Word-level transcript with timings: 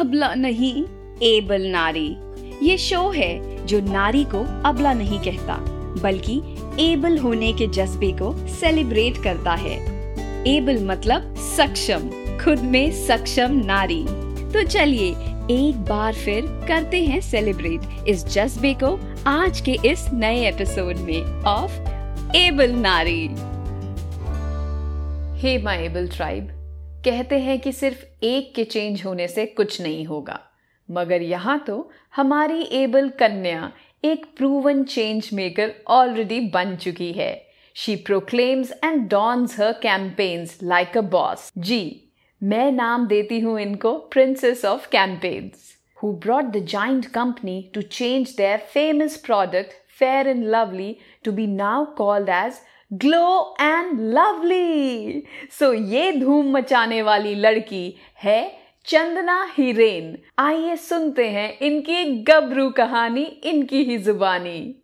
अबला 0.00 0.34
नहीं। 0.34 0.84
एबल 1.22 1.62
नारी। 1.62 2.16
ये 2.62 2.76
शो 2.78 3.10
है 3.10 3.66
जो 3.66 3.80
नारी 3.80 4.24
को 4.24 4.62
अबला 4.68 4.92
नहीं 4.92 5.18
कहता, 5.18 5.56
बल्कि 6.02 6.40
एबल 6.80 7.18
होने 7.18 7.52
के 7.52 7.66
जज्बे 7.66 8.12
को 8.12 8.48
सेलिब्रेट 8.48 9.22
करता 9.22 9.54
है। 9.54 9.76
एबल 10.46 10.84
मतलब 10.84 11.34
सक्षम, 11.38 12.08
खुद 12.44 12.58
में 12.58 13.06
सक्षम 13.06 13.62
नारी। 13.66 14.04
तो 14.52 14.62
चलिए, 14.62 15.10
एक 15.50 15.84
बार 15.88 16.14
फिर 16.14 16.42
करते 16.68 17.04
हैं 17.04 17.20
सेलिब्रेट 17.20 18.08
इस 18.08 18.26
जज्बे 18.26 18.74
को 18.74 18.98
आज 19.26 19.60
के 19.60 19.76
इस 19.84 20.06
नए 20.12 20.48
एपिसोड 20.48 20.96
में 20.96 21.42
ऑफ़ 21.42 21.72
एबल 22.36 22.70
नारी। 22.70 23.26
हे 25.40 25.58
माय 25.62 25.84
एबल 25.84 26.08
ट्राइब 26.08 26.48
कहते 27.04 27.38
हैं 27.38 27.58
कि 27.60 27.72
सिर्फ़ 27.72 28.04
एक 28.24 28.54
के 28.54 28.64
चेंज 28.64 29.02
होने 29.04 29.26
से 29.28 29.44
कुछ 29.46 29.80
नहीं 29.80 30.04
होगा। 30.06 30.38
मगर 30.88 31.22
यहाँ 31.22 31.58
तो 31.66 31.90
हमारी 32.16 32.62
एबल 32.72 33.08
कन्या 33.18 33.70
एक 34.04 34.24
प्रूवन 34.36 34.82
चेंज 34.84 35.28
मेकर 35.32 35.72
ऑलरेडी 35.88 36.40
बन 36.50 36.74
चुकी 36.76 37.12
है। 37.12 37.32
She 37.76 37.96
proclaims 37.96 38.72
and 38.84 39.08
dons 39.10 39.58
her 39.60 39.72
campaigns 39.72 40.58
like 40.62 40.98
a 40.98 41.00
boss 41.10 41.50
जी, 41.58 42.10
मैं 42.42 42.70
नाम 42.72 43.06
देती 43.06 43.40
हूँ 43.40 43.60
इनको 43.60 43.96
princess 44.12 44.64
of 44.64 44.88
campaigns 44.90 45.72
who 46.02 46.12
brought 46.24 46.50
the 46.52 46.66
giant 46.66 47.06
company 47.06 47.70
to 47.74 47.82
change 47.82 48.34
their 48.36 48.58
famous 48.72 49.16
product, 49.26 49.74
Fair 50.00 50.26
and 50.28 50.50
Lovely, 50.50 50.90
to 51.26 51.32
be 51.32 51.46
now 51.48 51.78
called 51.98 52.28
as 52.36 52.60
Glow 52.92 53.54
and 53.60 54.00
Lovely 54.00 55.22
so 55.58 55.72
ये 55.72 56.12
धूम 56.12 56.50
मचाने 56.50 57.02
वाली 57.02 57.34
लड़की 57.34 57.96
है 58.24 58.64
चंदना 58.86 59.48
हिरेन 59.58 60.18
आइए 60.38 60.76
सुनते 60.76 61.28
हैं 61.28 61.58
इनकी 61.58 62.04
गबरू 62.04 62.70
कहानी, 62.70 63.22
इनकी 63.22 63.82
ही 63.84 63.98
जुबानी। 63.98 64.83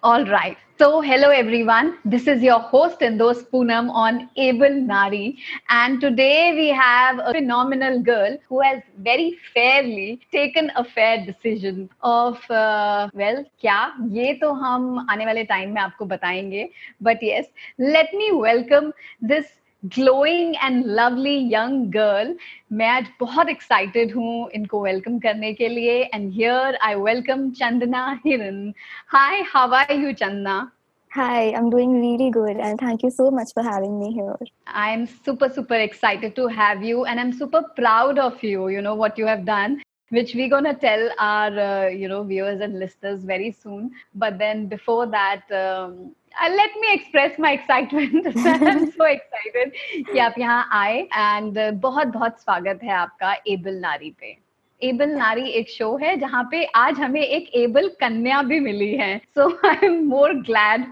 All 0.00 0.24
right. 0.24 0.56
So, 0.78 1.00
hello 1.00 1.30
everyone. 1.30 1.98
This 2.04 2.26
is 2.26 2.42
your 2.42 2.58
host 2.60 3.00
Indos 3.00 3.42
Poonam 3.50 3.90
on 3.90 4.28
Able 4.36 4.74
Nari. 4.90 5.38
And 5.68 6.00
today 6.00 6.52
we 6.54 6.68
have 6.68 7.18
a 7.18 7.32
phenomenal 7.32 8.00
girl 8.00 8.36
who 8.48 8.60
has 8.60 8.82
very 8.98 9.36
fairly 9.54 10.20
taken 10.32 10.70
a 10.76 10.84
fair 10.84 11.24
decision 11.26 11.90
of, 12.02 12.38
uh, 12.50 13.08
well, 13.14 13.44
क्या 13.60 13.80
ये 14.18 14.34
तो 14.40 14.52
हम 14.64 15.06
आने 15.10 15.26
वाले 15.26 15.44
time 15.52 15.74
में 15.74 15.80
आपको 15.82 16.06
बताएंगे 16.14 16.68
But 17.00 17.22
yes, 17.22 17.46
let 17.78 18.14
me 18.14 18.32
welcome 18.32 18.92
this 19.20 19.46
glowing 19.94 20.54
and 20.62 20.84
lovely 20.98 21.36
young 21.54 21.90
girl 21.92 22.34
मैं 22.78 22.88
आज 22.88 23.06
बहुत 23.20 23.48
एक्साइटेड 23.48 24.14
हूँ 24.14 24.48
इनको 24.54 24.82
वेलकम 24.84 25.18
करने 25.26 25.52
के 25.54 25.68
लिए 25.68 25.98
and 26.14 26.32
here 26.34 26.78
I 26.82 26.94
welcome 27.08 27.50
Chandana 27.60 28.08
हिरन 28.26 28.72
hi 29.14 29.42
how 29.54 29.74
are 29.82 29.92
you 29.92 30.12
Chandana 30.24 30.64
Hi, 31.10 31.54
I'm 31.54 31.70
doing 31.70 31.92
really 31.98 32.30
good 32.30 32.58
and 32.58 32.78
thank 32.78 33.02
you 33.02 33.10
so 33.10 33.30
much 33.30 33.52
for 33.54 33.62
having 33.62 33.98
me 33.98 34.12
here. 34.12 34.34
I'm 34.66 35.06
super, 35.06 35.48
super 35.48 35.78
excited 35.84 36.34
to 36.36 36.46
have 36.46 36.82
you 36.82 37.06
and 37.06 37.18
I'm 37.18 37.32
super 37.32 37.62
proud 37.78 38.18
of 38.18 38.42
you, 38.42 38.66
you 38.68 38.82
know, 38.82 38.94
what 38.94 39.16
you 39.16 39.24
have 39.24 39.46
done, 39.46 39.78
which 40.10 40.34
we're 40.34 40.50
going 40.50 40.64
to 40.64 40.74
tell 40.74 41.08
our, 41.18 41.58
uh, 41.58 41.88
you 41.88 42.08
know, 42.08 42.22
viewers 42.22 42.60
and 42.60 42.78
listeners 42.78 43.24
very 43.24 43.50
soon. 43.50 43.92
But 44.14 44.36
then 44.38 44.66
before 44.66 45.06
that, 45.06 45.56
um, 45.62 46.14
uh, 46.39 46.49
let 46.49 46.71
me 46.79 46.93
express 46.93 47.37
my 47.37 47.51
excitement. 47.53 48.27
I'm 48.35 48.91
so 48.91 49.05
excited 49.05 49.73
कि 50.11 50.19
आप 50.19 50.35
यहाँ 50.39 50.67
आए 50.73 51.07
and 51.17 51.57
uh, 51.57 51.71
बहुत 51.81 52.07
बहुत 52.07 52.39
स्वागत 52.41 52.79
है 52.83 52.93
आपका 52.95 53.33
able 53.47 53.79
नारी 53.79 54.09
पे। 54.19 54.37
एबल 54.81 55.09
नारी 55.09 55.49
एक 55.59 55.69
शो 55.69 55.95
है 56.03 56.15
जहाँ 56.19 56.43
पे 56.51 56.63
आज 56.75 56.99
हमें 56.99 57.21
एक 57.21 57.49
एबल 57.55 57.87
कन्या 57.99 58.41
भी 58.43 58.59
मिली 58.59 58.93
है। 58.97 59.17
So 59.35 59.49
I 59.67 59.85
am 59.85 60.03
more 60.09 60.33
glad 60.43 60.85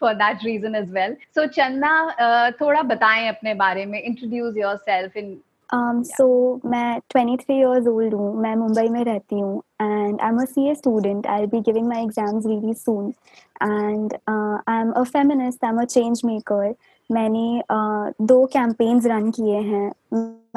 for 0.00 0.14
that 0.14 0.44
reason 0.44 0.74
as 0.74 0.90
well 0.92 1.16
so 1.38 1.46
uh, 1.46 2.60
थोड़ा 2.60 2.82
बताएँ 2.82 3.28
अपने 3.28 3.54
बारे 3.54 3.86
में 3.86 4.00
introduce 4.02 4.56
yourself 4.76 5.16
in 5.16 5.36
Um, 5.71 6.03
so 6.03 6.25
मैं 6.65 6.99
23 7.13 7.57
years 7.57 7.87
old 7.87 8.13
हूँ 8.13 8.41
मैं 8.41 8.55
मुंबई 8.55 8.87
में 8.89 9.03
रहती 9.05 9.39
हूँ 9.39 9.61
and 9.79 10.21
I'm 10.27 10.39
a 10.39 10.47
CA 10.47 10.73
student 10.75 11.27
I'll 11.27 11.51
be 11.51 11.61
giving 11.61 11.87
my 11.87 11.99
exams 12.05 12.47
really 12.51 12.73
soon 12.73 13.13
and 13.61 14.15
uh, 14.27 14.57
I'm 14.67 14.93
a 14.95 15.05
feminist 15.05 15.59
I'm 15.63 15.77
a 15.77 15.85
change 15.85 16.23
maker 16.23 16.73
मैंने 17.11 17.61
uh, 17.75 18.11
दो 18.31 18.39
campaigns 18.55 19.05
run 19.11 19.31
किए 19.31 19.61
हैं 19.69 19.91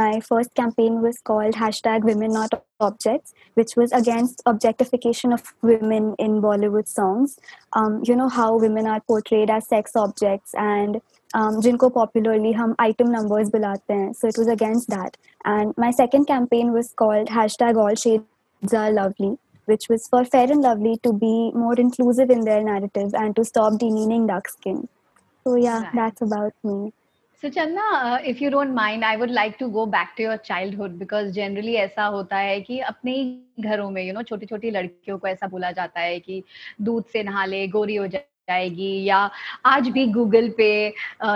my 0.00 0.20
first 0.20 0.54
campaign 0.54 1.00
was 1.02 1.18
called 1.30 1.54
hashtag 1.62 2.04
women 2.10 2.32
not 2.32 2.54
objects 2.80 3.34
which 3.60 3.76
was 3.76 3.92
against 3.92 4.42
objectification 4.46 5.34
of 5.34 5.52
women 5.60 6.14
in 6.18 6.40
Bollywood 6.40 6.88
songs 6.88 7.38
um, 7.74 8.00
you 8.02 8.16
know 8.16 8.30
how 8.30 8.50
women 8.56 8.86
are 8.86 9.00
portrayed 9.12 9.50
as 9.50 9.68
sex 9.68 9.94
objects 9.94 10.54
and 10.54 11.02
um, 11.33 11.59
जिनको 11.61 11.89
popularly 11.95 12.53
हम 12.55 12.75
item 12.79 13.11
numbers 13.15 13.49
बुलाते 13.51 13.93
हैं 13.93 14.13
so 14.13 14.27
it 14.27 14.37
was 14.37 14.47
against 14.47 14.89
that 14.89 15.17
and 15.45 15.73
my 15.77 15.91
second 15.91 16.25
campaign 16.25 16.71
was 16.73 16.93
called 17.03 17.27
hashtag 17.39 17.81
all 17.85 17.95
shades 17.95 18.73
are 18.73 18.91
lovely 18.91 19.31
which 19.67 19.89
was 19.89 20.07
for 20.07 20.23
fair 20.35 20.51
and 20.51 20.61
lovely 20.61 20.95
to 21.07 21.11
be 21.13 21.33
more 21.63 21.75
inclusive 21.85 22.29
in 22.29 22.45
their 22.51 22.63
narrative 22.63 23.17
and 23.23 23.35
to 23.35 23.43
stop 23.43 23.79
demeaning 23.83 24.27
dark 24.27 24.47
skin 24.47 24.87
so 25.45 25.55
yeah 25.55 25.81
Right. 25.81 25.95
that's 25.95 26.21
about 26.21 26.53
me 26.63 26.77
So 27.41 27.49
Channa, 27.55 27.81
uh, 27.95 28.17
if 28.29 28.39
you 28.41 28.49
don't 28.49 28.73
mind, 28.73 29.05
I 29.05 29.15
would 29.15 29.29
like 29.29 29.57
to 29.59 29.67
go 29.73 29.85
back 29.85 30.15
to 30.15 30.23
your 30.23 30.37
childhood 30.37 30.97
because 31.01 31.27
generally 31.35 31.75
ऐसा 31.77 32.05
होता 32.15 32.37
है 32.37 32.59
कि 32.61 32.79
अपने 32.91 33.11
ही 33.17 33.63
घरों 33.63 33.89
में 33.97 34.01
you 34.03 34.13
know 34.13 34.21
छोटी 34.29 34.45
छोटी 34.45 34.71
लड़कियों 34.71 35.17
को 35.17 35.27
ऐसा 35.27 35.47
बोला 35.47 35.71
जाता 35.79 35.99
है 36.01 36.19
कि 36.19 36.41
दूध 36.87 37.03
से 37.13 37.23
नहा 37.23 37.45
ले 37.45 37.67
गोरी 37.75 37.95
हो 37.95 38.07
जाएगी 38.49 39.03
या 39.03 39.29
आज 39.65 39.87
भी 39.89 40.05
गूगल 40.13 40.49
पे 40.57 40.69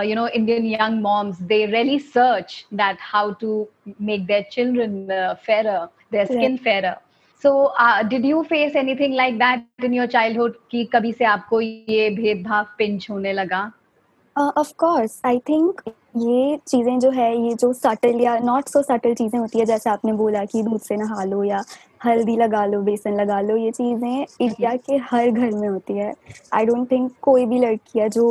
you 0.04 0.14
know 0.14 0.26
Indian 0.28 0.66
young 0.66 1.00
moms 1.02 1.40
they 1.52 1.64
really 1.66 1.98
search 1.98 2.64
that 2.74 2.98
how 3.02 3.30
to 3.40 3.66
make 4.02 4.26
their 4.26 4.42
children 4.52 5.34
fair 5.46 5.70
their 6.12 6.26
skin 6.26 6.56
fair 6.64 6.90
so 7.44 7.52
did 8.08 8.24
you 8.24 8.42
face 8.42 8.76
anything 8.76 9.14
like 9.14 9.38
that 9.38 9.84
in 9.84 9.94
your 9.94 10.06
childhood 10.06 10.56
कि 10.70 10.84
कभी 10.92 11.12
से 11.12 11.24
आपको 11.24 11.60
ये 11.60 12.08
भेदभाव 12.10 12.66
पिंच 12.78 13.06
होने 13.10 13.32
लगा? 13.32 13.70
ऑफ़ 14.36 14.72
कोर्स 14.78 15.20
आई 15.26 15.38
थिंक 15.48 15.80
ये 16.14 16.56
चीज़ें 16.68 16.98
जो 17.00 17.10
है 17.10 17.30
ये 17.36 17.54
जो 17.54 17.72
सटल 17.72 18.20
या 18.20 18.36
नॉट 18.38 18.68
सो 18.68 18.82
सटल 18.82 19.14
चीज़ें 19.14 19.38
होती 19.38 19.58
है 19.58 19.64
जैसे 19.66 19.90
आपने 19.90 20.12
बोला 20.12 20.44
कि 20.44 20.62
दूध 20.62 20.80
से 20.80 20.96
नहा 20.96 21.24
लो 21.24 21.42
या 21.44 21.62
हल्दी 22.04 22.36
लगा 22.36 22.64
लो 22.66 22.80
बेसन 22.82 23.14
लगा 23.14 23.40
लो 23.40 23.56
ये 23.56 23.70
चीज़ें 23.70 24.26
इंडिया 24.40 24.74
के 24.76 24.96
हर 25.10 25.30
घर 25.30 25.50
में 25.50 25.68
होती 25.68 25.94
है। 25.94 26.12
आई 26.54 26.66
डोंट 26.66 26.90
थिंक 26.90 27.10
कोई 27.22 27.46
भी 27.46 27.58
लड़की 27.58 27.98
है 27.98 28.08
जो 28.08 28.24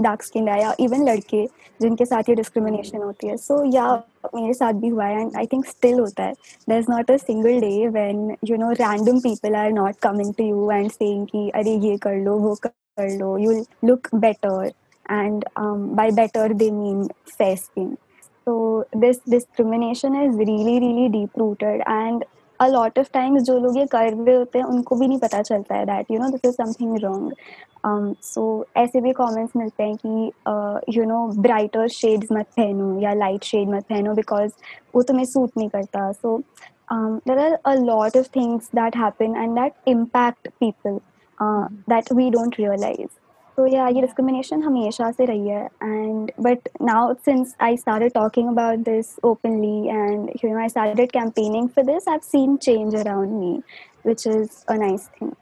डार्क 0.00 0.22
स्किन 0.22 0.48
है 0.48 0.60
या 0.60 0.74
इवन 0.80 1.04
लड़के 1.08 1.44
जिनके 1.80 2.04
साथ 2.04 2.28
ये 2.28 2.34
डिस्क्रिमिनेशन 2.34 3.02
होती 3.02 3.28
है। 3.28 3.36
सो 3.36 3.58
so, 3.58 3.74
या 3.74 3.86
मेरे 4.34 4.54
साथ 4.54 4.72
भी 4.72 4.88
हुआ 4.88 5.04
है 5.04 5.20
एंड 5.20 5.36
आई 5.36 5.46
थिंक 5.46 5.66
स्टिल 5.66 5.98
होता 5.98 6.24
है। 6.24 6.32
There 6.68 6.78
is 6.78 6.90
not 6.90 7.10
a 7.10 7.16
single 7.16 7.60
day 7.60 7.88
when 7.88 8.36
you 8.44 8.56
know 8.56 8.70
random 8.72 9.20
people 9.20 9.54
are 9.56 9.70
not 9.72 9.96
coming 10.02 10.34
to 10.38 10.44
you 10.44 10.70
and 10.70 10.90
saying 10.90 11.26
कि 11.26 11.48
अरे 11.50 11.76
ये 11.78 11.96
कर 12.02 12.16
लो 12.24 12.36
वो 12.38 12.54
कर 12.64 13.08
लो 13.18 13.36
you 13.38 13.52
look 13.84 14.14
better 14.14 14.72
and 15.09 15.45
um, 15.55 15.95
by 15.95 16.11
better 16.11 16.53
they 16.53 16.71
mean 16.71 17.09
fair 17.37 17.57
skin 17.57 17.97
so 18.45 18.85
this 18.93 19.17
discrimination 19.29 20.15
is 20.15 20.35
really 20.35 20.79
really 20.79 21.09
deep 21.09 21.29
rooted 21.35 21.81
and 21.85 22.25
a 22.59 22.69
lot 22.69 22.97
of 22.97 23.11
times 23.11 23.43
जो 23.43 23.57
लोग 23.59 23.77
ये 23.77 23.85
कर 23.85 24.13
रहे 24.13 24.35
होते 24.35 24.59
हैं 24.59 24.65
उनको 24.65 24.95
भी 24.95 25.07
नहीं 25.07 25.19
पता 25.19 25.41
चलता 25.41 25.75
है 25.75 25.85
that 25.85 26.05
you 26.09 26.19
know 26.19 26.31
this 26.31 26.49
is 26.49 26.55
something 26.55 26.93
wrong 27.03 27.31
um, 27.83 28.15
so 28.21 28.65
ऐसे 28.77 29.01
भी 29.01 29.13
comments 29.13 29.55
मिलते 29.57 29.83
हैं 29.83 29.95
कि 29.95 30.31
uh, 30.47 30.79
you 30.97 31.05
know 31.11 31.41
brighter 31.47 31.87
shades 31.87 32.31
मत 32.31 32.45
पहनो 32.57 32.99
या 33.01 33.13
light 33.13 33.43
shade 33.43 33.69
मत 33.69 33.83
पहनो 33.89 34.15
because 34.15 34.51
वो 34.95 35.01
तुम्हें 35.01 35.25
suit 35.25 35.57
नहीं 35.57 35.69
करता 35.69 36.15
so 36.21 36.43
um, 36.91 37.21
there 37.25 37.39
are 37.39 37.59
a 37.65 37.75
lot 37.75 38.15
of 38.15 38.27
things 38.27 38.69
that 38.73 38.95
happen 38.95 39.35
and 39.35 39.57
that 39.57 39.71
impact 39.85 40.47
people 40.59 41.01
uh, 41.39 41.67
that 41.87 42.11
we 42.11 42.29
don't 43.57 43.65
realize 43.65 43.73
so 43.73 43.77
yeah 43.77 43.89
ये 43.89 44.01
discrimination 44.01 44.63
हमेशा 44.63 45.11
से 45.11 45.25
रही 45.25 45.47
है 45.47 45.69
and 45.81 46.31
but 46.39 46.69
now 46.81 47.15
since 47.25 47.55
I 47.59 47.75
started 47.75 48.13
talking 48.13 48.49
about 48.49 48.83
this 48.85 49.19
openly 49.23 49.89
and 49.89 50.29
you 50.43 50.49
know 50.49 50.59
I 50.59 50.67
started 50.67 51.13
campaigning 51.13 51.69
for 51.69 51.83
this 51.83 52.07
I've 52.07 52.23
seen 52.23 52.57
change 52.57 52.93
around 52.93 53.39
me 53.39 53.63
which 54.03 54.25
is 54.25 54.65
a 54.67 54.77
nice 54.77 55.07
thing 55.19 55.35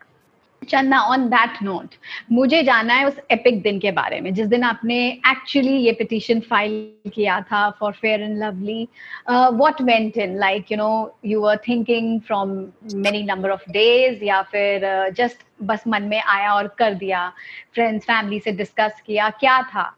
चन्ना 0.68 1.00
on 1.02 1.26
that 1.28 1.62
note 1.62 1.94
मुझे 2.32 2.62
जाना 2.62 2.94
है 2.94 3.06
उस 3.06 3.20
epic 3.30 3.60
दिन 3.62 3.78
के 3.78 3.90
बारे 3.90 4.20
में 4.20 4.32
जिस 4.34 4.46
दिन 4.46 4.62
आपने 4.64 4.96
एक्चुअली 5.30 5.76
ये 5.76 5.92
पिटिशन 5.92 6.40
फ़ाइल 6.40 7.10
किया 7.14 7.40
था 7.40 7.68
for 7.70 7.92
Fair 7.92 8.22
and 8.22 8.38
Lovely 8.38 8.88
what 9.30 9.82
went 9.82 10.16
in 10.18 10.36
like 10.38 10.72
you 10.72 10.78
know 10.78 11.18
you 11.26 11.40
were 11.40 11.56
thinking 11.68 12.20
from 12.20 12.48
many 12.94 13.22
number 13.22 13.50
of 13.50 13.70
days 13.70 14.24
या 14.24 14.42
फिर 14.42 14.88
जस्ट 15.10 15.38
uh, 15.38 15.44
बस 15.62 15.84
मन 15.88 16.02
में 16.02 16.20
आया 16.20 16.54
और 16.54 16.66
कर 16.78 16.94
दिया 16.94 17.28
फ्रेंड्स 17.74 18.04
फैमिली 18.04 18.40
से 18.40 18.52
डिस्कस 18.52 19.02
किया 19.06 19.28
क्या 19.30 19.62
था? 19.62 19.92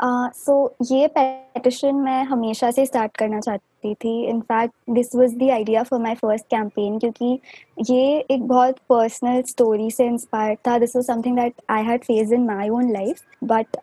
सो 0.00 0.54
ये 0.90 1.06
पेटिशन 1.08 1.94
मैं 1.94 2.22
हमेशा 2.24 2.70
से 2.70 2.84
स्टार्ट 2.86 3.16
करना 3.16 3.40
चाहती 3.40 3.94
थी। 3.94 4.24
In fact 4.28 4.74
this 4.94 5.14
was 5.16 5.34
the 5.38 5.50
idea 5.52 5.82
for 5.82 6.00
my 6.00 6.14
first 6.14 6.46
campaign 6.50 6.98
क्योंकि 6.98 7.38
ये 7.90 8.18
एक 8.30 8.46
बहुत 8.48 8.78
पर्सनल 8.88 9.42
स्टोरी 9.48 9.90
से 9.90 10.06
इंस्पायर 10.06 10.56
था। 10.66 10.78
This 10.78 10.96
was 10.96 11.06
something 11.06 11.36
that 11.36 11.54
I 11.70 11.84
had 11.84 12.04
face 12.04 12.32
in 12.32 12.46
my 12.46 12.68
own 12.68 12.92
life 12.92 13.22
but 13.44 13.76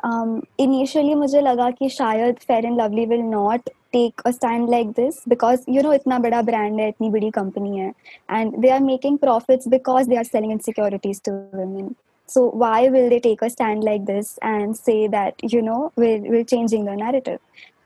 initially 0.59 1.15
मुझे 1.15 1.41
लगा 1.41 1.69
कि 1.71 1.89
शायद 1.89 2.39
Fair 2.47 2.65
and 2.65 2.81
Lovely 2.81 3.06
will 3.06 3.21
not 3.23 3.69
take 3.94 4.21
a 4.25 4.31
stand 4.31 4.69
like 4.69 4.89
this 4.91 5.21
because 5.29 5.65
you 5.69 5.81
know 5.81 5.94
इतना 5.94 6.19
बड़ा 6.19 6.41
ब्रांड 6.41 6.79
है, 6.79 6.88
इतनी 6.89 7.09
बड़ी 7.09 7.29
कंपनी 7.31 7.77
है 7.77 7.91
and 8.31 8.57
they 8.57 8.69
are 8.69 8.79
making 8.83 9.18
profits 9.18 9.68
because 9.68 10.09
they 10.09 10.15
are 10.15 10.23
selling 10.23 10.51
insecurities 10.51 11.21
to 11.25 11.31
women 11.31 11.94
so 12.27 12.50
why 12.50 12.89
will 12.89 13.10
they 13.10 13.19
take 13.19 13.42
a 13.42 13.50
stand 13.50 13.83
like 13.83 14.06
this 14.06 14.38
and 14.42 14.75
say 14.75 15.07
that 15.07 15.36
you 15.44 15.62
know 15.62 15.92
we're, 15.95 16.19
we're 16.19 16.44
changing 16.44 16.86
the 16.86 16.95
narrative? 16.95 17.39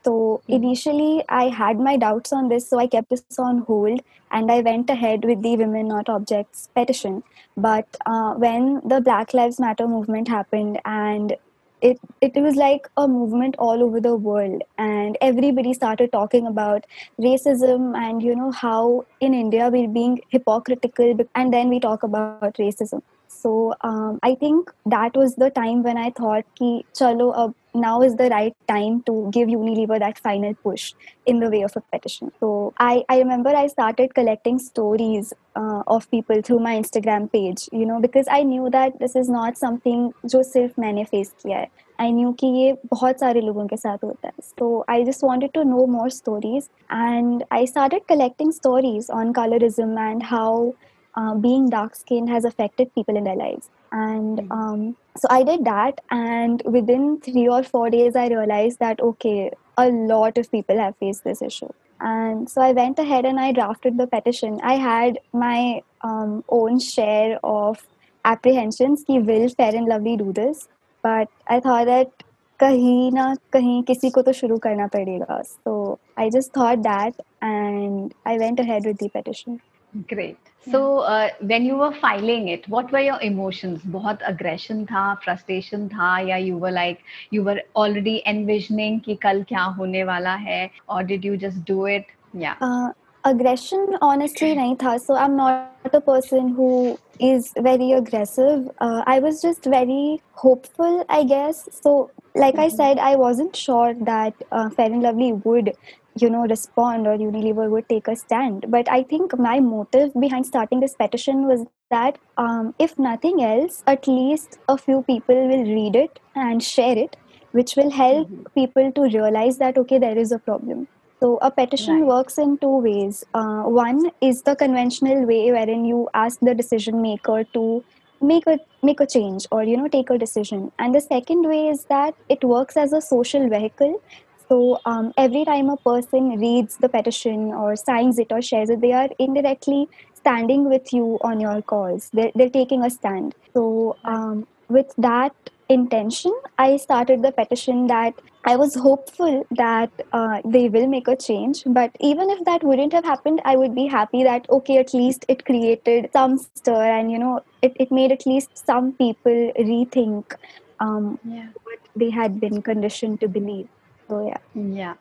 So 0.04 0.42
hmm. 0.46 0.52
initially 0.52 1.24
i 1.28 1.48
had 1.48 1.78
my 1.78 1.96
doubts 1.96 2.32
on 2.32 2.48
this 2.48 2.68
so 2.68 2.78
i 2.78 2.86
kept 2.86 3.10
this 3.10 3.38
on 3.38 3.58
hold 3.70 4.00
and 4.30 4.50
i 4.50 4.60
went 4.60 4.88
ahead 4.90 5.24
with 5.24 5.42
the 5.42 5.56
women 5.56 5.88
not 5.88 6.08
objects 6.08 6.68
petition. 6.74 7.22
But 7.56 7.96
uh, 8.06 8.34
when 8.34 8.80
the 8.88 9.00
black 9.00 9.34
lives 9.34 9.60
matter 9.60 9.86
movement 9.86 10.28
happened 10.28 10.80
and 10.84 11.36
it, 11.82 11.98
it 12.20 12.34
was 12.34 12.56
like 12.56 12.88
a 12.96 13.08
movement 13.08 13.56
all 13.58 13.82
over 13.82 14.00
the 14.00 14.14
world 14.14 14.62
and 14.78 15.16
everybody 15.20 15.72
started 15.72 16.12
talking 16.12 16.46
about 16.46 16.86
racism 17.18 17.96
and 17.96 18.22
you 18.22 18.36
know 18.36 18.50
how 18.50 19.04
in 19.20 19.32
india 19.32 19.70
we're 19.72 19.88
being 19.88 20.20
hypocritical 20.28 21.16
and 21.34 21.52
then 21.52 21.70
we 21.70 21.80
talk 21.80 22.02
about 22.02 22.54
racism 22.54 23.02
so 23.39 23.75
um, 23.81 24.19
I 24.23 24.35
think 24.35 24.71
that 24.85 25.15
was 25.15 25.35
the 25.35 25.49
time 25.49 25.83
when 25.83 25.97
I 25.97 26.09
thought 26.11 26.45
ki 26.55 26.85
chalo 26.99 27.31
uh, 27.35 27.49
now 27.75 28.01
is 28.01 28.15
the 28.15 28.29
right 28.29 28.55
time 28.67 29.01
to 29.03 29.29
give 29.31 29.49
Unilever 29.49 29.99
that 29.99 30.17
final 30.17 30.53
push 30.67 30.93
in 31.25 31.39
the 31.39 31.49
way 31.49 31.61
of 31.61 31.73
a 31.75 31.81
petition. 31.81 32.31
So 32.39 32.73
I, 32.79 33.03
I 33.09 33.19
remember 33.19 33.49
I 33.49 33.67
started 33.67 34.15
collecting 34.15 34.59
stories 34.59 35.33
uh, 35.55 35.83
of 35.87 36.09
people 36.09 36.41
through 36.41 36.59
my 36.59 36.75
Instagram 36.79 37.31
page, 37.31 37.67
you 37.71 37.85
know, 37.85 37.99
because 37.99 38.27
I 38.29 38.43
knew 38.43 38.69
that 38.69 38.97
this 38.99 39.15
is 39.15 39.29
not 39.29 39.57
something 39.57 40.11
जो 40.25 40.43
सिर्फ 40.43 40.79
मैंने 40.79 41.05
face 41.09 41.33
किया 41.43 41.57
है. 41.57 41.67
I 41.99 42.09
knew 42.11 42.33
कि 42.39 42.47
ये 42.47 42.73
बहुत 42.91 43.19
सारे 43.19 43.41
लोगों 43.41 43.67
के 43.67 43.77
साथ 43.77 44.03
होता 44.03 44.27
है. 44.27 44.33
So 44.59 44.83
I 44.87 45.03
just 45.03 45.27
wanted 45.29 45.53
to 45.53 45.65
know 45.65 45.85
more 45.87 46.09
stories 46.09 46.69
and 46.89 47.43
I 47.51 47.65
started 47.65 48.07
collecting 48.07 48.51
stories 48.51 49.09
on 49.09 49.33
colorism 49.33 49.97
and 50.09 50.23
how 50.23 50.73
uh, 51.15 51.35
being 51.35 51.69
dark 51.69 51.95
skinned 51.95 52.29
has 52.29 52.45
affected 52.45 52.93
people 52.93 53.15
in 53.15 53.23
their 53.23 53.35
lives. 53.35 53.69
And 53.91 54.39
mm-hmm. 54.39 54.51
um, 54.51 54.97
so 55.17 55.27
I 55.29 55.43
did 55.43 55.63
that, 55.65 56.01
and 56.11 56.61
within 56.65 57.21
three 57.21 57.47
or 57.47 57.63
four 57.63 57.89
days, 57.89 58.15
I 58.15 58.27
realized 58.27 58.79
that 58.79 58.99
okay, 58.99 59.51
a 59.77 59.89
lot 59.89 60.37
of 60.37 60.51
people 60.51 60.77
have 60.77 60.95
faced 60.97 61.23
this 61.23 61.41
issue. 61.41 61.69
And 62.01 62.49
so 62.49 62.61
I 62.61 62.71
went 62.73 62.99
ahead 62.99 63.25
and 63.25 63.39
I 63.39 63.51
drafted 63.53 63.97
the 63.97 64.07
petition. 64.07 64.59
I 64.61 64.73
had 64.75 65.19
my 65.31 65.81
um, 66.01 66.43
own 66.49 66.79
share 66.79 67.39
of 67.43 67.87
apprehensions 68.25 69.05
कि 69.09 69.25
will 69.25 69.47
Fair 69.49 69.75
and 69.75 69.87
Lovely 69.87 70.17
do 70.17 70.33
this? 70.33 70.67
But 71.01 71.29
I 71.47 71.59
thought 71.59 71.85
that 71.85 72.11
कहीं 72.59 73.11
ना 73.11 73.35
कहीं 73.53 73.83
किसी 73.83 74.09
को 74.11 74.21
तो 74.21 74.31
शुरू 74.33 74.57
करना 74.65 74.87
पड़ेगा. 74.87 75.41
So 75.63 75.99
I 76.17 76.29
just 76.29 76.53
thought 76.53 76.83
that 76.83 77.13
and 77.41 78.13
I 78.25 78.37
went 78.37 78.59
ahead 78.59 78.85
with 78.85 78.97
the 78.97 79.09
petition. 79.09 79.61
Great. 80.07 80.37
So 80.71 80.99
uh, 80.99 81.29
when 81.41 81.63
you 81.63 81.75
were 81.77 81.93
filing 81.93 82.47
it, 82.47 82.67
what 82.67 82.91
were 82.91 82.99
your 82.99 83.21
emotions? 83.21 83.81
बहुत 83.83 84.19
aggression 84.27 84.85
था, 84.87 85.21
frustration 85.23 85.87
था, 85.89 86.27
या 86.27 86.37
you 86.43 86.57
were 86.57 86.71
like 86.71 86.99
you 87.29 87.43
were 87.43 87.61
already 87.75 88.21
envisioning 88.25 88.99
कि 89.05 89.15
कल 89.21 89.43
क्या 89.49 89.63
होने 89.77 90.03
वाला 90.03 90.35
है, 90.35 90.69
or 90.89 91.03
did 91.03 91.23
you 91.23 91.37
just 91.37 91.63
do 91.65 91.85
it? 91.85 92.05
Yeah. 92.33 92.55
Uh, 92.59 92.91
aggression 93.23 93.97
honestly 94.01 94.55
nahi 94.55 94.77
tha. 94.79 94.99
So 94.99 95.15
I'm 95.15 95.35
not 95.35 95.93
a 95.93 96.01
person 96.01 96.49
who 96.49 96.97
is 97.19 97.53
very 97.57 97.91
aggressive. 97.91 98.69
Uh, 98.79 99.03
I 99.05 99.19
was 99.19 99.41
just 99.41 99.63
very 99.63 100.21
hopeful, 100.33 101.05
I 101.09 101.23
guess. 101.23 101.69
So 101.71 102.11
like 102.35 102.55
mm-hmm. 102.55 102.61
I 102.61 102.69
said, 102.69 102.97
I 102.97 103.15
wasn't 103.15 103.55
sure 103.55 103.93
that 104.01 104.33
uh, 104.51 104.69
Fair 104.71 104.87
and 104.87 105.03
Lovely 105.03 105.31
would 105.33 105.73
you 106.16 106.28
know 106.28 106.46
respond 106.46 107.06
or 107.06 107.16
unilever 107.16 107.68
would 107.70 107.88
take 107.88 108.08
a 108.08 108.16
stand 108.16 108.64
but 108.68 108.90
i 108.90 109.02
think 109.02 109.36
my 109.38 109.60
motive 109.60 110.12
behind 110.20 110.46
starting 110.46 110.80
this 110.80 110.94
petition 110.94 111.46
was 111.46 111.66
that 111.90 112.18
um, 112.36 112.74
if 112.78 112.98
nothing 112.98 113.42
else 113.42 113.82
at 113.86 114.06
least 114.06 114.58
a 114.68 114.76
few 114.76 115.02
people 115.02 115.48
will 115.48 115.64
read 115.64 115.96
it 115.96 116.18
and 116.34 116.62
share 116.62 116.96
it 116.98 117.16
which 117.52 117.76
will 117.76 117.90
help 117.90 118.28
mm-hmm. 118.28 118.42
people 118.54 118.90
to 118.92 119.02
realize 119.02 119.58
that 119.58 119.78
okay 119.78 119.98
there 119.98 120.18
is 120.18 120.32
a 120.32 120.38
problem 120.38 120.86
so 121.20 121.36
a 121.42 121.50
petition 121.50 122.00
right. 122.00 122.06
works 122.06 122.38
in 122.38 122.58
two 122.58 122.76
ways 122.78 123.24
uh, 123.34 123.62
one 123.62 124.10
is 124.20 124.42
the 124.42 124.56
conventional 124.56 125.24
way 125.26 125.50
wherein 125.52 125.84
you 125.84 126.08
ask 126.14 126.40
the 126.40 126.54
decision 126.54 127.00
maker 127.02 127.44
to 127.52 127.84
make 128.20 128.46
a 128.46 128.58
make 128.82 129.00
a 129.00 129.06
change 129.06 129.46
or 129.50 129.62
you 129.64 129.76
know 129.76 129.88
take 129.88 130.10
a 130.10 130.18
decision 130.18 130.70
and 130.78 130.94
the 130.94 131.00
second 131.00 131.42
way 131.48 131.68
is 131.68 131.84
that 131.84 132.14
it 132.28 132.42
works 132.44 132.76
as 132.76 132.92
a 132.92 133.00
social 133.00 133.48
vehicle 133.48 134.00
so 134.50 134.80
um, 134.84 135.12
every 135.16 135.44
time 135.44 135.70
a 135.70 135.76
person 135.76 136.30
reads 136.40 136.76
the 136.78 136.88
petition 136.88 137.52
or 137.54 137.76
signs 137.76 138.18
it 138.18 138.32
or 138.32 138.42
shares 138.42 138.68
it, 138.68 138.80
they 138.80 138.92
are 138.92 139.08
indirectly 139.20 139.88
standing 140.14 140.68
with 140.68 140.92
you 140.92 141.18
on 141.22 141.38
your 141.38 141.62
cause. 141.62 142.10
They're, 142.12 142.32
they're 142.34 142.50
taking 142.50 142.82
a 142.82 142.90
stand. 142.90 143.36
So 143.54 143.96
um, 144.04 144.48
with 144.68 144.92
that 144.98 145.34
intention, 145.68 146.34
I 146.58 146.78
started 146.78 147.22
the 147.22 147.30
petition 147.30 147.86
that 147.86 148.14
I 148.44 148.56
was 148.56 148.74
hopeful 148.74 149.46
that 149.52 149.92
uh, 150.12 150.40
they 150.44 150.68
will 150.68 150.88
make 150.88 151.06
a 151.06 151.14
change. 151.14 151.62
But 151.64 151.94
even 152.00 152.28
if 152.28 152.44
that 152.44 152.64
wouldn't 152.64 152.92
have 152.92 153.04
happened, 153.04 153.40
I 153.44 153.54
would 153.54 153.74
be 153.74 153.86
happy 153.86 154.24
that, 154.24 154.50
okay, 154.50 154.78
at 154.78 154.92
least 154.92 155.26
it 155.28 155.44
created 155.44 156.10
some 156.12 156.38
stir 156.38 156.98
and, 156.98 157.12
you 157.12 157.20
know, 157.20 157.44
it, 157.62 157.76
it 157.78 157.92
made 157.92 158.10
at 158.10 158.26
least 158.26 158.66
some 158.66 158.94
people 158.94 159.52
rethink 159.56 160.34
um, 160.80 161.20
yeah. 161.24 161.48
what 161.62 161.78
they 161.94 162.10
had 162.10 162.40
been 162.40 162.62
conditioned 162.62 163.20
to 163.20 163.28
believe. 163.28 163.68
Yeah. 164.10 164.38
Yeah. 164.54 164.94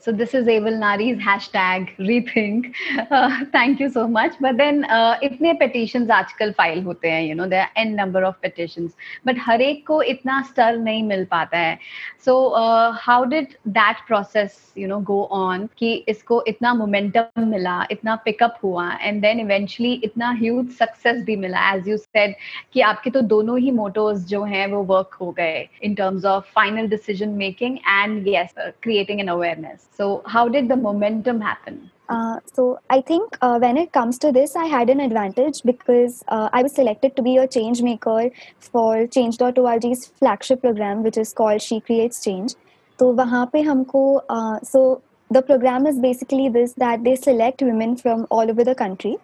So 0.00 0.12
this 0.12 0.32
is 0.32 0.46
Able 0.46 0.78
Nari's 0.78 1.18
hashtag 1.18 1.88
rethink. 1.98 2.72
Uh, 3.10 3.44
thank 3.50 3.80
you 3.80 3.90
so 3.90 4.06
much. 4.06 4.32
But 4.40 4.56
then 4.56 4.84
uh, 4.84 5.18
इतने 5.22 5.58
petitions 5.58 6.10
आजकल 6.10 6.54
file 6.54 6.82
होते 6.84 7.10
हैं, 7.10 7.22
you 7.28 7.34
know, 7.34 7.48
there 7.48 7.62
are 7.62 7.70
n 7.76 7.96
number 7.96 8.22
of 8.22 8.40
petitions. 8.40 8.92
But 9.24 9.38
हर 9.46 9.60
एक 9.62 9.86
को 9.86 10.00
इतना 10.02 10.40
स्तर 10.50 10.76
नहीं 10.78 11.02
मिल 11.02 11.24
पाता 11.32 11.58
है. 11.58 11.78
So 12.18 12.52
uh, 12.52 12.92
how 12.92 13.24
did 13.24 13.56
that 13.66 13.98
process, 14.06 14.70
you 14.76 14.86
know, 14.86 15.00
go 15.00 15.26
on 15.40 15.68
कि 15.78 15.92
इसको 16.08 16.42
इतना 16.48 16.74
momentum 16.78 17.44
मिला, 17.48 17.86
इतना 17.90 18.18
pickup 18.24 18.62
हुआ, 18.62 18.88
and 19.02 19.24
then 19.24 19.40
eventually 19.40 19.92
इतना 20.04 20.32
huge 20.38 20.70
success 20.78 21.24
भी 21.26 21.36
मिला. 21.36 21.74
As 21.74 21.88
you 21.88 21.98
said 21.98 22.36
कि 22.72 22.80
आपके 22.92 23.10
तो 23.10 23.22
दोनों 23.34 23.58
ही 23.58 23.72
mottos 23.72 24.24
जो 24.30 24.44
हैं 24.44 24.66
वो 24.72 24.86
work 24.94 25.20
हो 25.20 25.32
गए 25.32 25.68
in 25.82 25.96
terms 25.96 26.24
of 26.24 26.46
final 26.46 26.88
decision 26.88 27.36
making 27.36 27.80
and 27.84 28.26
yes, 28.26 28.56
uh, 28.56 28.70
creating 28.80 29.20
an 29.20 29.28
awareness. 29.28 29.87
So, 29.95 30.21
how 30.25 30.47
did 30.47 30.69
the 30.69 30.75
momentum 30.75 31.41
happen? 31.41 31.91
Uh, 32.09 32.39
so 32.53 32.79
I 32.89 33.01
think 33.01 33.37
uh, 33.41 33.57
when 33.59 33.77
it 33.77 33.93
comes 33.93 34.17
to 34.19 34.31
this, 34.31 34.55
I 34.55 34.65
had 34.65 34.89
an 34.89 34.99
advantage 34.99 35.63
because 35.63 36.23
uh, 36.27 36.49
I 36.51 36.61
was 36.61 36.73
selected 36.73 37.15
to 37.15 37.21
be 37.21 37.37
a 37.37 37.47
change 37.47 37.81
maker 37.81 38.29
for 38.59 39.07
Change.org's 39.07 40.07
flagship 40.19 40.61
program, 40.61 41.03
which 41.03 41.17
is 41.17 41.33
called 41.33 41.61
She 41.61 41.79
Creates 41.79 42.23
Change. 42.23 42.55
So 42.99 43.13
वहाँ 43.13 43.49
पे 43.51 43.61
हमको 43.63 44.23
uh, 44.29 44.59
so 44.61 45.01
the 45.31 45.41
program 45.41 45.87
is 45.87 45.97
basically 45.99 46.49
this 46.49 46.73
that 46.73 47.03
they 47.03 47.15
select 47.15 47.61
women 47.61 47.95
from 47.95 48.27
all 48.29 48.49
over 48.49 48.63
the 48.63 48.75
country, 48.75 49.17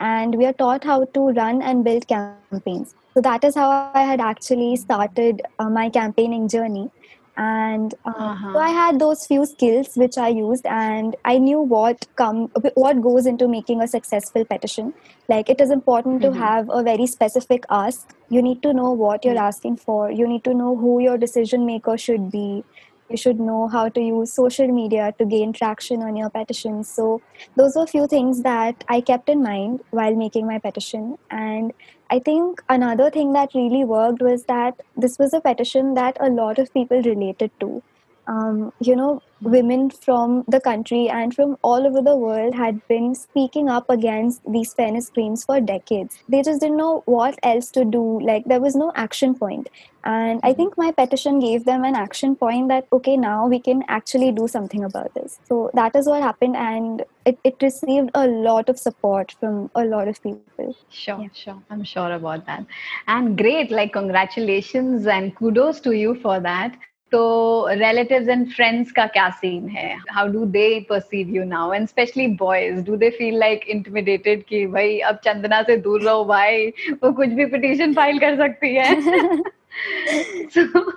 and 0.00 0.34
we 0.34 0.46
are 0.46 0.52
taught 0.52 0.82
how 0.84 1.04
to 1.04 1.28
run 1.38 1.62
and 1.62 1.84
build 1.84 2.08
campaigns. 2.08 2.94
So 3.14 3.20
that 3.20 3.44
is 3.44 3.54
how 3.54 3.70
I 3.94 4.02
had 4.02 4.20
actually 4.20 4.74
started 4.76 5.42
uh, 5.58 5.68
my 5.68 5.88
campaigning 5.90 6.48
journey 6.48 6.90
and 7.37 7.93
uh, 8.05 8.13
uh-huh. 8.15 8.53
so 8.53 8.59
i 8.59 8.69
had 8.69 8.99
those 8.99 9.25
few 9.25 9.45
skills 9.45 9.95
which 9.95 10.17
i 10.17 10.27
used 10.27 10.65
and 10.65 11.15
i 11.23 11.37
knew 11.37 11.59
what 11.59 12.07
come 12.15 12.47
what 12.73 13.01
goes 13.01 13.27
into 13.27 13.47
making 13.47 13.81
a 13.81 13.87
successful 13.87 14.43
petition 14.45 14.93
like 15.29 15.49
it 15.49 15.61
is 15.61 15.69
important 15.69 16.21
mm-hmm. 16.21 16.33
to 16.33 16.39
have 16.39 16.69
a 16.71 16.81
very 16.81 17.05
specific 17.05 17.63
ask 17.69 18.15
you 18.29 18.41
need 18.41 18.61
to 18.63 18.73
know 18.73 18.91
what 18.91 19.23
you're 19.23 19.35
mm-hmm. 19.35 19.51
asking 19.53 19.77
for 19.77 20.11
you 20.11 20.27
need 20.27 20.43
to 20.43 20.53
know 20.53 20.75
who 20.75 20.99
your 20.99 21.17
decision 21.17 21.65
maker 21.65 21.97
should 21.97 22.31
be 22.31 22.63
you 23.09 23.17
should 23.17 23.39
know 23.39 23.67
how 23.67 23.87
to 23.87 24.01
use 24.01 24.33
social 24.33 24.67
media 24.67 25.13
to 25.17 25.25
gain 25.25 25.53
traction 25.53 26.01
on 26.01 26.15
your 26.15 26.29
petition 26.29 26.83
so 26.83 27.21
those 27.55 27.75
were 27.75 27.83
a 27.83 27.87
few 27.87 28.07
things 28.07 28.41
that 28.41 28.83
i 28.89 28.99
kept 28.99 29.29
in 29.29 29.43
mind 29.43 29.79
while 29.91 30.15
making 30.15 30.47
my 30.47 30.57
petition 30.57 31.17
and 31.29 31.71
I 32.09 32.19
think 32.19 32.61
another 32.67 33.09
thing 33.09 33.31
that 33.31 33.53
really 33.55 33.85
worked 33.85 34.21
was 34.21 34.43
that 34.45 34.81
this 34.97 35.17
was 35.17 35.33
a 35.33 35.39
petition 35.39 35.93
that 35.93 36.17
a 36.19 36.29
lot 36.29 36.59
of 36.59 36.73
people 36.73 37.01
related 37.01 37.51
to. 37.61 37.81
Um, 38.27 38.73
you 38.79 38.95
know, 38.95 39.21
women 39.41 39.89
from 39.89 40.43
the 40.47 40.59
country 40.59 41.07
and 41.09 41.33
from 41.33 41.57
all 41.61 41.85
over 41.85 42.01
the 42.01 42.15
world 42.15 42.55
had 42.55 42.85
been 42.87 43.13
speaking 43.15 43.69
up 43.69 43.89
against 43.89 44.41
these 44.51 44.73
fairness 44.73 45.09
claims 45.09 45.45
for 45.45 45.61
decades. 45.61 46.17
They 46.27 46.41
just 46.41 46.61
didn't 46.61 46.77
know 46.77 47.03
what 47.05 47.37
else 47.43 47.71
to 47.71 47.85
do. 47.85 48.19
Like, 48.19 48.45
there 48.45 48.59
was 48.59 48.75
no 48.75 48.91
action 48.95 49.35
point. 49.35 49.69
And 50.03 50.39
I 50.43 50.53
think 50.53 50.77
my 50.77 50.91
petition 50.91 51.39
gave 51.39 51.65
them 51.65 51.83
an 51.83 51.95
action 51.95 52.35
point 52.35 52.69
that, 52.69 52.87
okay, 52.91 53.17
now 53.17 53.47
we 53.47 53.59
can 53.59 53.83
actually 53.87 54.31
do 54.31 54.47
something 54.47 54.83
about 54.83 55.13
this. 55.13 55.39
So 55.47 55.69
that 55.73 55.95
is 55.95 56.07
what 56.07 56.21
happened. 56.21 56.55
And 56.55 57.03
it, 57.25 57.37
it 57.43 57.55
received 57.61 58.11
a 58.13 58.27
lot 58.27 58.69
of 58.69 58.79
support 58.79 59.35
from 59.39 59.69
a 59.75 59.83
lot 59.85 60.07
of 60.07 60.21
people. 60.23 60.75
Sure, 60.89 61.21
yeah. 61.21 61.27
sure. 61.33 61.61
I'm 61.69 61.83
sure 61.83 62.11
about 62.13 62.45
that. 62.45 62.65
And 63.07 63.37
great. 63.37 63.69
Like, 63.69 63.93
congratulations 63.93 65.07
and 65.07 65.35
kudos 65.35 65.79
to 65.81 65.91
you 65.91 66.15
for 66.15 66.39
that. 66.39 66.77
तो 67.11 67.67
relatives 67.69 68.29
and 68.29 68.47
friends 68.51 68.91
का 68.91 69.05
क्या 69.05 69.29
scene 69.29 69.67
है? 69.67 69.97
How 70.11 70.27
do 70.27 70.45
they 70.45 70.79
perceive 70.89 71.29
you 71.29 71.43
now 71.43 71.73
and 71.73 71.87
specially 71.87 72.27
boys 72.27 72.85
do 72.85 72.95
they 72.95 73.09
feel 73.09 73.39
like 73.39 73.67
intimidated 73.67 74.43
कि 74.43 74.67
भाई 74.67 74.99
अब 74.99 75.15
चंदना 75.15 75.61
से 75.61 75.77
दूर 75.77 76.01
रहो 76.01 76.25
भाई 76.25 76.67
वो 77.03 77.11
कुछ 77.11 77.29
भी 77.29 77.45
पिटीशन 77.45 77.93
फ़ाइल 77.93 78.19
कर 78.19 78.37
सकती 78.37 78.75
है। 78.75 79.41
So 80.51 80.93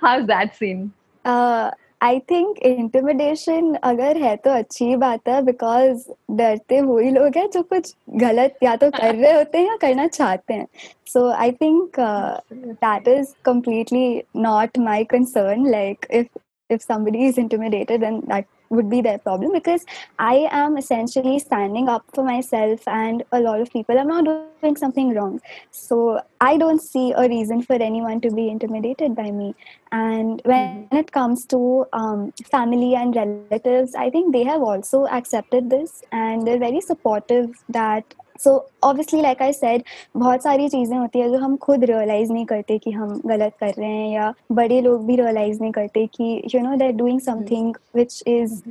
how's 0.00 0.26
that 0.26 0.56
scene? 0.56 0.92
Uh, 1.24 1.70
I 2.02 2.18
think 2.30 2.58
intimidation 2.58 3.74
अगर 3.84 4.16
है 4.22 4.34
तो 4.36 4.50
अच्छी 4.50 4.94
बात 4.96 5.28
है 5.28 5.40
बिकॉज़ 5.42 6.04
डरते 6.36 6.80
वही 6.80 7.10
लोग 7.10 7.36
हैं 7.36 7.48
जो 7.50 7.62
कुछ 7.62 7.94
गलत 8.22 8.58
या 8.62 8.74
तो 8.76 8.90
कर 8.90 9.14
रहे 9.14 9.32
होते 9.32 9.58
हैं 9.58 9.66
या 9.66 9.76
करना 9.82 10.06
चाहते 10.06 10.54
हैं। 10.54 10.66
So 11.06 11.28
I 11.32 11.52
think 11.52 12.00
that 12.00 13.08
is 13.08 13.32
completely 13.44 14.22
not 14.36 14.78
my 14.78 15.04
concern 15.04 15.66
like 15.70 16.06
if 16.10 16.38
if 16.70 16.82
somebody 16.82 17.26
is 17.28 17.40
intimidated 17.40 18.02
and 18.02 18.22
that 18.24 18.44
would 18.72 18.88
be 18.90 19.00
their 19.06 19.18
problem 19.18 19.52
because 19.52 19.84
i 20.18 20.34
am 20.62 20.76
essentially 20.82 21.38
standing 21.38 21.88
up 21.94 22.04
for 22.14 22.24
myself 22.24 22.86
and 22.88 23.24
a 23.32 23.40
lot 23.40 23.60
of 23.60 23.70
people. 23.70 23.98
I'm 23.98 24.08
not 24.08 24.24
doing 24.24 24.76
something 24.76 25.14
wrong. 25.14 25.40
So 25.70 26.20
i 26.40 26.56
don't 26.56 26.82
see 26.82 27.12
a 27.12 27.28
reason 27.28 27.62
for 27.62 27.74
anyone 27.74 28.20
to 28.22 28.30
be 28.30 28.48
intimidated 28.48 29.14
by 29.14 29.30
me. 29.30 29.54
And 29.92 30.40
when 30.44 30.68
mm-hmm. 30.68 30.96
it 30.96 31.12
comes 31.12 31.44
to 31.46 31.86
um, 31.92 32.32
family 32.50 32.94
and 32.94 33.14
relatives 33.14 33.94
i 33.94 34.08
think 34.10 34.32
they 34.32 34.44
have 34.44 34.62
also 34.62 35.06
accepted 35.18 35.70
this 35.70 36.02
and 36.12 36.46
they're 36.46 36.64
very 36.66 36.80
supportive 36.80 37.50
that 37.68 38.14
so 38.44 38.54
obviously 38.84 39.20
like 39.22 39.42
I 39.42 39.52
said 39.52 39.82
बहुत 40.16 40.42
सारी 40.42 40.68
चीज़ें 40.68 40.96
होती 40.96 41.18
है 41.18 41.30
जो 41.30 41.38
हम 41.38 41.56
खुद 41.66 41.84
realise 41.84 42.32
नहीं 42.32 42.44
करते 42.46 42.78
कि 42.78 42.90
हम 42.90 43.20
गलत 43.26 43.56
कर 43.60 43.74
रहे 43.78 43.90
हैं 43.90 44.12
या 44.12 44.32
बड़े 44.52 44.80
लोग 44.80 45.06
भी 45.06 45.16
रियलाइज़ 45.16 45.60
नहीं 45.60 45.72
करते 45.72 46.06
कि 46.14 46.42
you 46.54 46.60
know 46.60 46.76
they 46.76 46.92
doing 46.92 47.20
something 47.20 47.74
which 47.96 48.22
is 48.26 48.62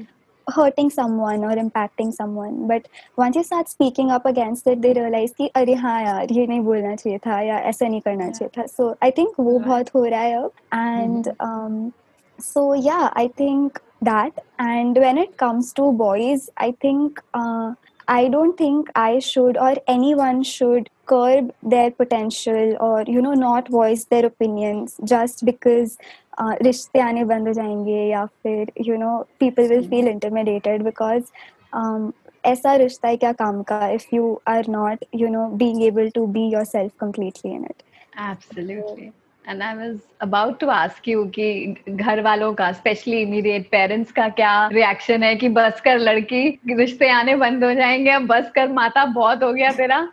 hurting 0.48 0.90
someone 0.90 1.44
or 1.44 1.56
impacting 1.56 2.12
someone 2.12 2.68
but 2.68 2.88
once 3.18 3.36
you 3.36 3.44
start 3.44 3.70
speaking 3.70 4.12
up 4.12 4.26
against 4.26 4.68
it 4.68 4.82
they 4.82 4.94
realize 4.94 5.34
कि 5.38 5.48
अरे 5.56 5.74
हाँ 5.84 6.02
यार 6.04 6.32
ये 6.32 6.46
नहीं 6.48 6.60
बोलना 6.62 6.96
चाहिए 6.96 7.18
था 7.26 7.40
या 7.42 7.60
ऐसा 7.70 7.88
नहीं 7.88 8.02
करना 8.02 8.30
चाहिए 8.30 8.50
था 8.58 8.66
so 8.68 8.90
I 9.08 9.12
think 9.20 9.40
वो 9.40 9.58
बहुत 9.60 9.94
हो 9.96 10.04
रहा 10.06 10.22
है 10.22 10.36
अब 10.38 10.52
and 10.74 11.32
um, 11.48 11.94
so 12.40 12.74
yeah 12.74 13.10
I 13.16 13.28
think 13.42 13.80
that 14.02 14.44
and 14.60 14.98
when 14.98 15.18
it 15.18 15.38
comes 15.38 15.72
to 15.74 15.92
boys 15.92 16.50
I 16.58 16.72
think 16.86 17.22
uh, 17.34 17.74
I 18.11 18.29
don't 18.29 18.57
think 18.57 18.89
I 18.95 19.19
should 19.19 19.57
or 19.57 19.75
anyone 19.89 20.43
should 20.43 20.91
curb 21.07 21.53
their 21.63 21.91
potential 21.91 22.77
or 22.81 23.03
you 23.07 23.21
know 23.21 23.35
not 23.35 23.69
voice 23.69 24.05
their 24.05 24.27
opinions 24.27 25.01
just 25.05 25.45
because 25.45 25.99
uh, 26.39 26.55
रिश्ते 26.63 27.01
आने 27.01 27.25
बंद 27.25 27.49
हो 27.49 27.53
जाएंगे 27.55 28.07
या 28.09 28.25
फिर 28.43 28.73
you 28.89 28.99
know 29.03 29.27
people 29.41 29.69
will 29.69 29.85
feel 29.93 30.09
intimidated 30.13 30.85
because 30.85 31.33
um, 31.73 32.13
ऐसा 32.45 32.75
रिश्ता 32.85 33.09
है 33.09 33.17
क्या 33.17 33.33
काम 33.43 33.63
का 33.71 33.81
if 33.99 34.07
you 34.17 34.25
are 34.47 34.65
not 34.79 35.05
you 35.23 35.31
know 35.37 35.47
being 35.65 35.83
able 35.91 36.11
to 36.19 36.27
be 36.39 36.49
yourself 36.57 36.97
completely 37.05 37.55
in 37.59 37.65
it. 37.65 37.83
Absolutely. 38.17 39.13
And 39.50 39.62
I 39.64 39.76
was 39.76 39.98
about 40.22 40.60
to 40.60 40.68
ask 40.70 41.08
you 41.08 41.24
कि 41.36 41.76
घर 41.90 42.22
वालों 42.24 42.54
का 42.54 42.72
स्पेशली 42.72 43.22
इमीडिएट 43.22 43.70
पेरेंट्स 43.72 44.12
का 44.12 44.28
क्या 44.42 44.68
रिएक्शन 44.74 45.24
है 45.24 45.36
कि 45.36 45.50
बस 45.60 45.82
कर 45.86 45.98
लड़की 46.00 46.48
रिश्ते 46.70 47.10
आने 47.10 47.36
बंद 47.46 47.64
हो 47.64 47.74
जाएँगे 47.74 48.12
अब 48.12 48.28
बस 48.28 48.52
कर 48.56 48.72
माता 48.74 49.06
बहुत 49.20 49.44
हो 49.44 49.54
गया 49.54 49.72
तेरा 49.78 50.04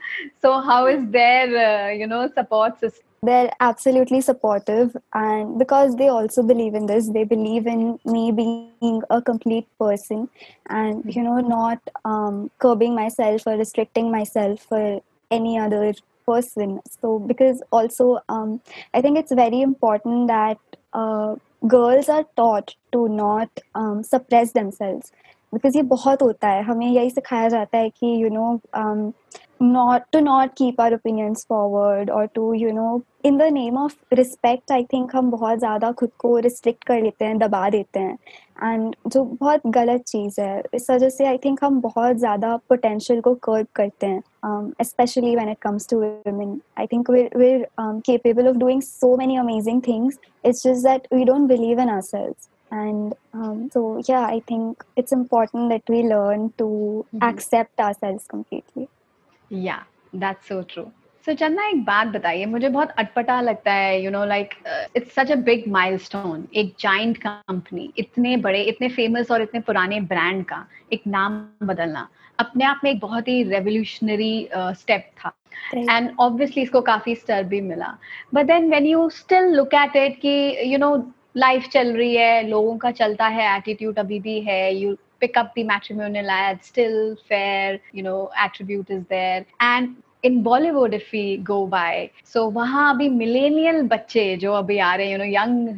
so 0.43 0.53
how 0.71 0.89
is 0.89 1.05
their 1.19 1.57
you 2.01 2.07
know 2.07 2.27
support 2.29 2.75
system 2.75 3.07
they're 3.23 3.51
absolutely 3.61 4.21
supportive 4.21 4.97
and 5.13 5.59
because 5.59 5.97
they 5.97 6.09
also 6.09 6.43
believe 6.43 6.75
in 6.75 6.87
this 6.87 7.09
they 7.09 7.25
believe 7.25 7.67
in 7.67 7.99
me 8.05 8.31
being 8.31 9.03
a 9.11 9.21
complete 9.21 9.67
person 9.79 10.29
and 10.71 11.03
you 11.17 11.23
know 11.23 11.41
not 11.41 11.79
um, 12.05 12.51
curbing 12.59 12.95
myself 12.95 13.47
or 13.47 13.57
restricting 13.57 14.11
myself 14.11 14.61
for 14.61 15.01
any 15.31 15.59
other 15.59 15.93
person 16.28 16.80
so 17.02 17.20
because 17.20 17.62
also 17.72 18.20
um, 18.30 18.62
i 18.94 19.02
think 19.02 19.18
it's 19.18 19.34
very 19.34 19.62
important 19.62 20.28
that 20.28 20.58
uh, 20.94 21.36
girls 21.68 22.10
are 22.10 22.26
taught 22.38 22.76
to 22.92 23.08
not 23.10 23.50
um, 23.76 24.04
suppress 24.04 24.54
themselves 24.54 25.12
because 25.54 25.76
ये 25.76 25.84
बहुत 25.84 26.22
होता 26.22 26.50
है 26.50 26.64
हमें 26.64 26.88
यही 26.88 27.10
सिखाया 27.10 27.50
जाता 27.50 27.78
है 27.78 27.90
कि 27.90 28.16
you 28.24 28.30
know 28.30 28.62
um, 28.74 29.14
not 29.60 30.12
to 30.12 30.22
not 30.22 30.56
keep 30.56 30.80
our 30.80 30.94
opinions 30.94 31.46
forward 31.46 32.10
or 32.10 32.28
to 32.28 32.54
you 32.54 32.74
know 32.74 33.04
in 33.24 33.38
the 33.38 33.50
name 33.50 33.78
of 33.78 33.96
respect 34.12 34.72
I 34.72 34.84
think 34.84 35.12
हम 35.16 35.30
बहुत 35.32 35.60
ज़्यादा 35.60 35.92
खुद 36.00 36.12
को 36.20 36.40
restrict 36.42 36.86
कर 36.88 37.02
लेते 37.02 37.26
हैं 37.26 37.38
दबा 37.40 37.70
देते 37.70 38.00
हैं 38.00 38.18
एंड 38.64 38.96
जो 39.08 39.24
बहुत 39.24 39.68
गलत 39.78 40.02
चीज़ 40.08 40.40
है 40.42 40.64
इस 40.74 40.90
वजह 40.90 41.10
से 41.10 41.26
आई 41.26 41.38
थिंक 41.46 41.64
हम 41.64 41.80
बहुत 41.82 42.18
ज़्यादा 42.18 42.56
पोटेंशियल 42.70 43.22
को 43.22 43.34
कर्व 43.50 43.68
करते 43.76 44.08
हैं 44.08 44.22
especially 44.84 45.36
when 45.40 45.50
it 45.50 45.60
comes 45.66 45.86
to 45.92 46.00
women 46.00 46.50
i 46.78 46.86
think 46.86 47.12
we're, 47.14 47.30
we're 47.42 47.66
um, 47.78 48.02
capable 48.02 48.50
of 48.52 48.58
doing 48.64 48.82
so 48.82 49.12
many 49.22 49.38
amazing 49.44 49.80
things 49.82 50.18
it's 50.50 50.64
just 50.64 50.84
that 50.84 51.08
we 51.12 51.24
don't 51.30 51.48
believe 51.48 51.84
in 51.84 51.94
ourselves 51.94 52.50
and 52.72 53.16
um, 53.34 53.70
so 53.76 53.84
yeah 54.10 54.26
i 54.26 54.42
think 54.52 54.84
it's 54.98 55.16
important 55.20 55.70
that 55.70 55.96
we 55.96 56.04
learn 56.04 56.52
to 56.58 56.68
mm-hmm. 56.68 57.24
accept 57.30 57.80
ourselves 57.80 58.28
completely 58.28 58.90
Yeah 59.51 59.83
that's 60.13 60.49
so 60.49 60.63
true. 60.63 60.91
So 61.25 61.33
so, 61.33 61.39
चंदा 61.39 61.67
एक 61.69 61.85
बात 61.85 62.07
बताइए 62.07 62.45
मुझे 62.47 62.69
बहुत 62.69 62.91
अटपटा 62.91 63.41
लगता 63.41 63.73
है 63.73 64.03
you 64.03 64.11
know 64.11 64.25
like 64.25 64.55
it's 64.97 65.15
such 65.15 65.33
a 65.33 65.35
big 65.35 65.69
milestone 65.69 66.47
एक 66.55 66.75
जाइंट 66.81 67.19
कंपनी 67.19 67.93
इतने 67.99 68.37
बड़े 68.37 68.63
इतने 68.63 68.89
फ़ेमस 68.89 69.31
और 69.31 69.43
इतने 69.43 69.61
पुराने 69.61 70.01
ब्रांड 70.01 70.45
का 70.45 70.67
एक 70.93 71.03
नाम 71.07 71.41
बदलना 71.67 72.09
अपने 72.39 72.65
आप 72.65 72.81
में 72.85 72.91
एक 72.91 73.01
बहुत 73.01 73.29
ही 73.29 73.43
रेवोल्यूशनरी 73.43 74.49
स्टेप 74.55 75.11
uh, 75.11 75.25
था। 75.25 75.33
एंड 75.75 76.11
ऑब्वियसली 76.21 76.63
इसको 76.63 76.81
काफ़ी 76.81 77.15
स्टर 77.15 77.43
भी 77.43 77.61
मिला। 77.61 77.99
But 78.35 78.47
then 78.47 78.69
when 78.71 78.87
you 78.87 79.09
still 79.11 79.45
look 79.45 79.75
at 79.75 79.97
it 79.97 80.21
कि 80.21 80.57
यू 80.65 80.79
नो 80.79 80.97
लाइफ 81.39 81.69
चल 81.73 81.93
रही 81.97 82.15
है 82.15 82.43
लोगों 82.49 82.77
का 82.79 82.91
चलता 82.93 83.27
है 83.31 83.57
एटीट्यूड 83.57 83.99
अभी 83.99 84.21
भी 84.21 84.41
है 84.43 84.63
you 84.75 84.97
pick 85.21 85.37
up 85.37 85.55
the 85.55 85.63
matrimonial 85.65 86.29
ad 86.31 86.61
still 86.65 87.17
fair 87.29 87.81
you 87.93 88.03
know 88.03 88.31
attribute 88.41 88.91
is 88.91 89.03
there. 89.07 89.47
And 89.61 89.97
in 90.25 90.41
Bollywood 90.43 90.95
if 90.95 91.11
we 91.13 91.37
go 91.47 91.67
by 91.67 92.09
so 92.27 92.45
वहाँ 92.51 92.89
अभी 92.95 93.09
मिलेनियल 93.09 93.81
बच्चे 93.89 94.25
जो 94.37 94.53
अभी 94.53 94.79
आ 94.79 94.95
रहे 94.95 95.07
हैं 95.07 95.13
you 95.13 95.19
know 95.19 95.25
young 95.25 95.69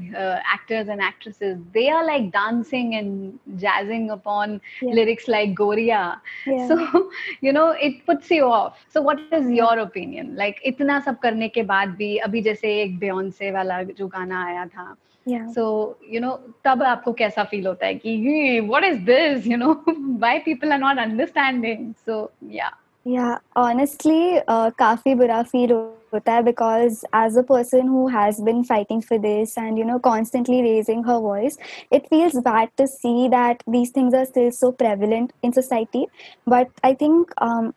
actors 0.55 0.89
and 0.89 1.03
actresses 1.03 1.57
they 1.75 1.87
are 1.89 2.05
like 2.05 2.29
dancing 2.31 2.95
and 2.95 3.33
jazzing 3.61 4.09
upon 4.11 4.59
lyrics 4.85 5.29
like 5.29 5.55
Goriya 5.55 6.01
so 6.49 7.11
you 7.45 7.53
know 7.53 7.73
it 7.75 8.03
puts 8.07 8.33
you 8.33 8.47
off 8.47 8.81
so 8.95 9.03
what 9.03 9.35
is 9.35 9.53
your 9.53 9.81
opinion 9.81 10.35
like 10.37 10.61
इतना 10.67 10.99
सब 11.01 11.19
करने 11.19 11.49
के 11.49 11.63
बाद 11.75 11.95
भी 11.99 12.17
अभी 12.29 12.43
जैसे 12.43 12.75
एक 12.83 12.99
बियॉन्से 12.99 13.51
वाला 13.51 13.83
जो 13.83 14.07
गाना 14.09 14.45
आया 14.47 14.67
था 14.67 14.95
सो 15.39 15.65
यू 16.11 16.21
नो 16.21 16.31
तब 16.65 16.83
आपको 16.83 17.13
कैसा 17.13 17.45
फील 17.45 17.67
होता 17.67 17.87
है 17.87 17.95
कि 17.95 18.61
what 18.61 18.85
is 18.85 18.99
this 19.05 19.47
you 19.47 19.57
know 19.57 19.73
why 19.89 20.39
people 20.39 20.73
are 20.73 20.79
not 20.79 20.99
understanding 20.99 21.93
so 22.07 22.31
yeah 22.53 22.71
yeah 23.07 23.39
honestly 23.57 24.39
काफ़ी 24.49 25.15
बुरा 25.15 25.43
फील 25.43 25.73
होता 26.15 26.33
है 26.33 26.43
because 26.43 27.05
as 27.17 27.37
a 27.39 27.43
person 27.43 27.89
who 27.89 28.07
has 28.09 28.43
been 28.43 28.63
fighting 28.63 29.03
for 29.03 29.19
this 29.19 29.57
and 29.59 29.79
you 29.79 29.85
know 29.85 29.99
constantly 29.99 30.61
raising 30.63 31.07
her 31.07 31.17
voice 31.17 31.59
it 31.93 32.07
feels 32.07 32.37
bad 32.37 32.69
to 32.79 32.87
see 32.87 33.29
that 33.29 33.63
these 33.71 33.93
things 33.97 34.15
are 34.15 34.25
still 34.25 34.51
so 34.51 34.71
prevalent 34.71 35.33
in 35.45 35.53
society 35.53 36.07
but 36.49 36.69
I 36.85 36.95
think 36.95 37.35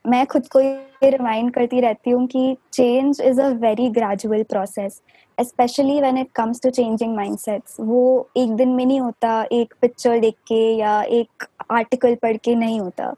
मैं 0.08 0.26
खुद 0.26 0.48
को 0.48 0.62
ये 0.62 1.10
remind 1.10 1.54
करती 1.54 1.80
रहती 1.80 2.12
हूँ 2.12 2.26
कि 2.28 2.56
change 2.74 3.22
is 3.22 3.42
a 3.42 3.50
very 3.62 3.90
gradual 3.90 4.44
process 4.44 5.02
specially 5.39 6.01
when 6.01 6.19
it 6.19 6.31
comes 6.35 6.61
to 6.63 6.71
changing 6.71 7.15
mindsets 7.17 7.77
वो 7.81 8.03
एक 8.37 8.55
दिन 8.57 8.69
में 8.69 8.85
नहीं 8.85 9.01
होता 9.01 9.43
एक 9.53 9.75
पिक्चर 9.83 10.19
देख 10.21 10.35
के 10.49 10.63
या 10.77 11.01
एक 11.21 11.47
आर्टिकल 11.71 12.15
पढ़ 12.23 12.37
के 12.45 12.55
नहीं 12.55 12.81
होता 12.81 13.15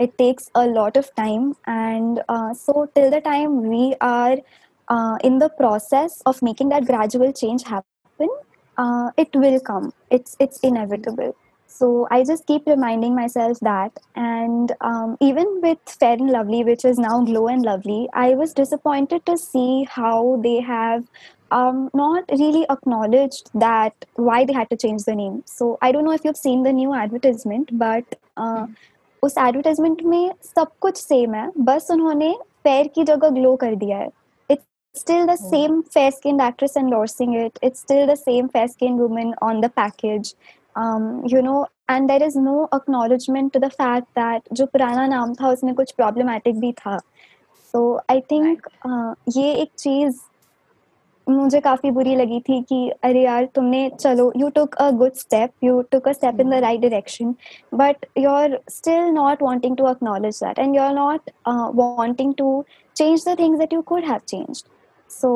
it 0.00 0.12
takes 0.18 0.50
a 0.56 0.64
lot 0.64 0.98
of 0.98 1.10
time 1.16 1.50
and 1.68 2.20
so 2.56 2.84
till 2.94 3.10
the 3.10 3.22
time 3.24 3.58
we 3.68 3.92
are 4.02 4.42
in 5.24 5.38
the 5.38 5.50
process 5.58 6.22
of 6.26 6.42
making 6.44 6.70
that 6.70 6.84
gradual 6.84 7.30
change 7.32 7.64
happen 7.70 8.38
uh, 8.76 9.10
it 9.16 9.34
will 9.34 9.60
come 9.60 9.92
it's 10.10 10.36
it's 10.40 10.60
inevitable 10.60 11.34
so 11.70 11.88
i 12.10 12.22
just 12.24 12.46
keep 12.46 12.66
reminding 12.66 13.14
myself 13.14 13.58
that 13.60 13.92
and 14.16 14.72
um, 14.80 15.16
even 15.20 15.60
with 15.62 15.78
fair 15.86 16.12
and 16.12 16.30
lovely 16.30 16.62
which 16.64 16.84
is 16.84 16.98
now 16.98 17.22
glow 17.24 17.46
and 17.48 17.62
lovely 17.62 18.08
i 18.12 18.30
was 18.34 18.54
disappointed 18.54 19.24
to 19.26 19.36
see 19.36 19.86
how 19.88 20.40
they 20.42 20.60
have 20.60 21.04
um, 21.50 21.90
not 21.94 22.24
really 22.38 22.64
acknowledged 22.70 23.50
that 23.54 24.06
why 24.14 24.44
they 24.44 24.52
had 24.52 24.70
to 24.70 24.76
change 24.76 25.04
the 25.04 25.14
name 25.14 25.42
so 25.46 25.76
i 25.82 25.92
don't 25.92 26.04
know 26.04 26.12
if 26.12 26.24
you've 26.24 26.36
seen 26.36 26.62
the 26.62 26.72
new 26.72 26.94
advertisement 26.94 27.76
but 27.78 28.18
uh, 28.36 28.66
उस 29.22 29.34
advertisement 29.38 30.02
में 30.02 30.32
सब 30.44 30.68
कुछ 30.80 30.96
same 30.96 31.34
है 31.34 31.50
बस 31.64 31.90
उन्होंने 31.90 32.32
fair 32.64 32.86
की 32.94 33.04
जगह 33.04 33.30
glow 33.30 33.54
कर 33.56 33.74
दिया 33.84 33.98
है 33.98 34.08
still 34.98 35.26
the 35.26 35.36
same 35.40 35.74
fair 35.94 36.10
skinned 36.10 36.42
actress 36.44 36.72
endorsing 36.78 37.34
it 37.40 37.58
it's 37.66 37.82
still 37.84 38.06
the 38.06 38.16
same 38.16 38.48
fair 38.54 38.68
skinned 38.68 38.98
woman 38.98 39.28
on 39.48 39.60
the 39.64 39.68
package 39.68 40.32
um, 40.76 41.22
you 41.32 41.42
know 41.42 41.66
and 41.88 42.10
there 42.10 42.22
is 42.22 42.36
no 42.36 42.68
acknowledgement 42.72 43.52
to 43.52 43.60
the 43.60 43.70
fact 43.70 44.08
that 44.14 44.48
जो 44.52 44.66
पुराना 44.66 45.06
नाम 45.06 45.34
था 45.34 45.50
उसमें 45.50 45.74
कुछ 45.74 45.94
problematic 46.00 46.58
भी 46.60 46.72
था 46.80 46.98
so 47.74 48.00
I 48.08 48.20
think 48.32 48.66
uh, 48.86 49.14
ये 49.36 49.52
एक 49.62 49.70
चीज 49.78 50.20
मुझे 51.28 51.60
काफी 51.60 51.90
बुरी 51.90 52.14
लगी 52.16 52.40
थी 52.48 52.60
कि 52.68 52.88
अरे 53.04 53.22
यार 53.22 53.44
तुमने 53.54 53.88
चलो 54.00 54.32
you 54.36 54.48
took 54.54 54.74
a 54.74 54.90
good 55.02 55.14
step 55.14 55.64
you 55.64 55.80
took 55.92 56.08
a 56.08 56.12
step 56.12 56.40
in 56.40 56.50
the 56.50 56.60
right 56.64 56.80
direction 56.80 57.34
but 57.74 58.06
you 58.18 58.30
are 58.30 58.58
still 58.70 59.10
not 59.14 59.42
wanting 59.42 59.76
to 59.76 59.88
acknowledge 59.90 60.40
that 60.44 60.58
and 60.58 60.76
you 60.76 60.82
are 60.82 60.94
not 60.94 61.30
wanting 61.48 62.34
to 62.38 62.62
change 63.00 63.22
the 63.26 63.34
things 63.36 63.60
that 63.60 63.70
you 63.74 63.82
could 63.90 64.06
have 64.06 64.24
changed 64.30 64.66
so 65.10 65.28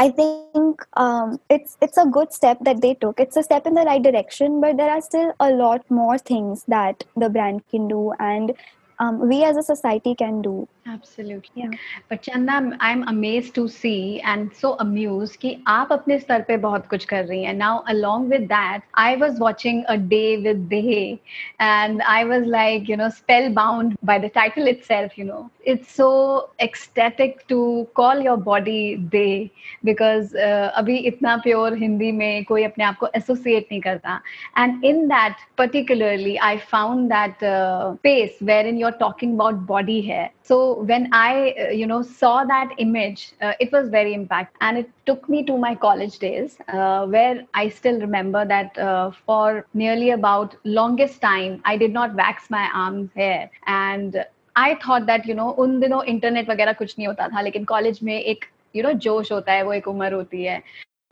I 0.00 0.10
think 0.10 0.82
um, 0.96 1.40
it's 1.50 1.76
it's 1.82 1.96
a 1.96 2.04
good 2.16 2.32
step 2.32 2.58
that 2.66 2.80
they 2.80 2.94
took. 2.94 3.18
It's 3.18 3.36
a 3.36 3.42
step 3.42 3.66
in 3.66 3.74
the 3.74 3.82
right 3.82 4.00
direction, 4.00 4.60
but 4.60 4.76
there 4.76 4.90
are 4.90 5.00
still 5.00 5.32
a 5.40 5.50
lot 5.50 5.88
more 5.90 6.18
things 6.18 6.62
that 6.68 7.02
the 7.16 7.28
brand 7.28 7.64
can 7.68 7.88
do, 7.88 8.12
and 8.20 8.52
um, 8.98 9.18
we 9.28 9.42
as 9.42 9.56
a 9.56 9.62
society 9.62 10.14
can 10.14 10.40
do. 10.40 10.68
Absolutely. 10.88 11.50
Yeah. 11.54 11.70
But 12.08 12.22
Chanda, 12.22 12.76
I'm 12.80 13.06
amazed 13.08 13.54
to 13.56 13.68
see 13.68 14.20
and 14.20 14.54
so 14.54 14.76
amused 14.84 15.36
कि 15.40 15.64
आप 15.68 15.92
अपने 15.92 16.18
स्तर 16.18 16.42
पे 16.48 16.56
बहुत 16.56 16.86
कुछ 16.86 17.04
कर 17.04 17.24
रही 17.24 17.44
हैं. 17.44 17.54
Now, 17.58 17.84
along 17.88 18.28
with 18.30 18.48
that, 18.48 18.80
I 18.94 19.16
was 19.16 19.38
watching 19.38 19.84
a 19.88 19.98
day 19.98 20.38
with 20.38 20.68
Dehe, 20.70 21.18
and 21.60 22.02
I 22.02 22.24
was 22.24 22.46
like, 22.46 22.88
you 22.88 22.96
know, 22.96 23.10
spellbound 23.10 23.98
by 24.02 24.18
the 24.18 24.30
title 24.30 24.66
itself. 24.66 25.18
You 25.18 25.24
know, 25.24 25.50
it's 25.64 25.92
so 25.92 26.50
ecstatic 26.58 27.46
to 27.48 27.86
call 27.94 28.20
your 28.28 28.38
body 28.38 28.96
Dehe 28.96 29.50
because 29.84 30.34
uh, 30.34 30.72
अभी 30.76 30.96
इतना 31.12 31.36
pure 31.44 31.76
Hindi 31.82 32.12
में 32.12 32.44
कोई 32.44 32.64
अपने 32.64 32.84
आप 32.84 32.98
को 32.98 33.08
associate 33.16 33.68
नहीं 33.72 33.80
करता. 33.80 34.20
And 34.56 34.82
in 34.82 35.08
that 35.08 35.36
particularly, 35.56 36.38
I 36.40 36.56
found 36.58 37.10
that 37.10 37.42
uh, 37.42 37.94
space 37.96 38.40
wherein 38.40 38.78
you're 38.78 38.98
talking 39.06 39.34
about 39.34 39.66
body 39.66 40.00
hair. 40.00 40.30
When 40.73 41.07
i 41.13 41.53
uh, 41.63 41.69
you 41.69 41.87
know 41.87 42.01
saw 42.01 42.43
that 42.45 42.73
image 42.77 43.33
uh, 43.41 43.53
it 43.59 43.71
was 43.71 43.89
very 43.89 44.13
impact 44.13 44.55
and 44.61 44.77
it 44.77 44.91
took 45.05 45.27
me 45.29 45.43
to 45.45 45.57
my 45.57 45.73
college 45.75 46.19
days 46.19 46.57
uh, 46.67 47.05
where 47.05 47.43
i 47.53 47.69
still 47.69 47.99
remember 47.99 48.45
that 48.45 48.77
uh, 48.77 49.11
for 49.25 49.65
nearly 49.73 50.11
about 50.11 50.55
longest 50.63 51.21
time 51.21 51.61
i 51.65 51.75
did 51.77 51.93
not 51.93 52.15
wax 52.15 52.49
my 52.49 52.67
arms 52.85 53.09
hair 53.15 53.49
and 53.79 54.23
I 54.57 54.73
thought 54.81 55.01
that 55.01 55.27
you 55.29 55.35
know 55.35 55.49
उन 55.61 55.79
दिनों 55.79 56.03
internet 56.03 56.49
वगैरह 56.49 56.73
कुछ 56.73 56.93
नहीं 56.97 57.07
होता 57.07 57.27
था 57.27 57.41
लेकिन 57.41 57.63
college 57.65 57.99
में 58.03 58.19
एक 58.19 58.45
यू 58.75 58.81
you 58.81 58.89
know, 58.89 58.99
जोश 59.03 59.31
होता 59.31 59.51
है 59.53 59.63
वो 59.63 59.73
एक 59.73 59.87
उम्र 59.87 60.13
होती 60.13 60.43
है 60.43 60.61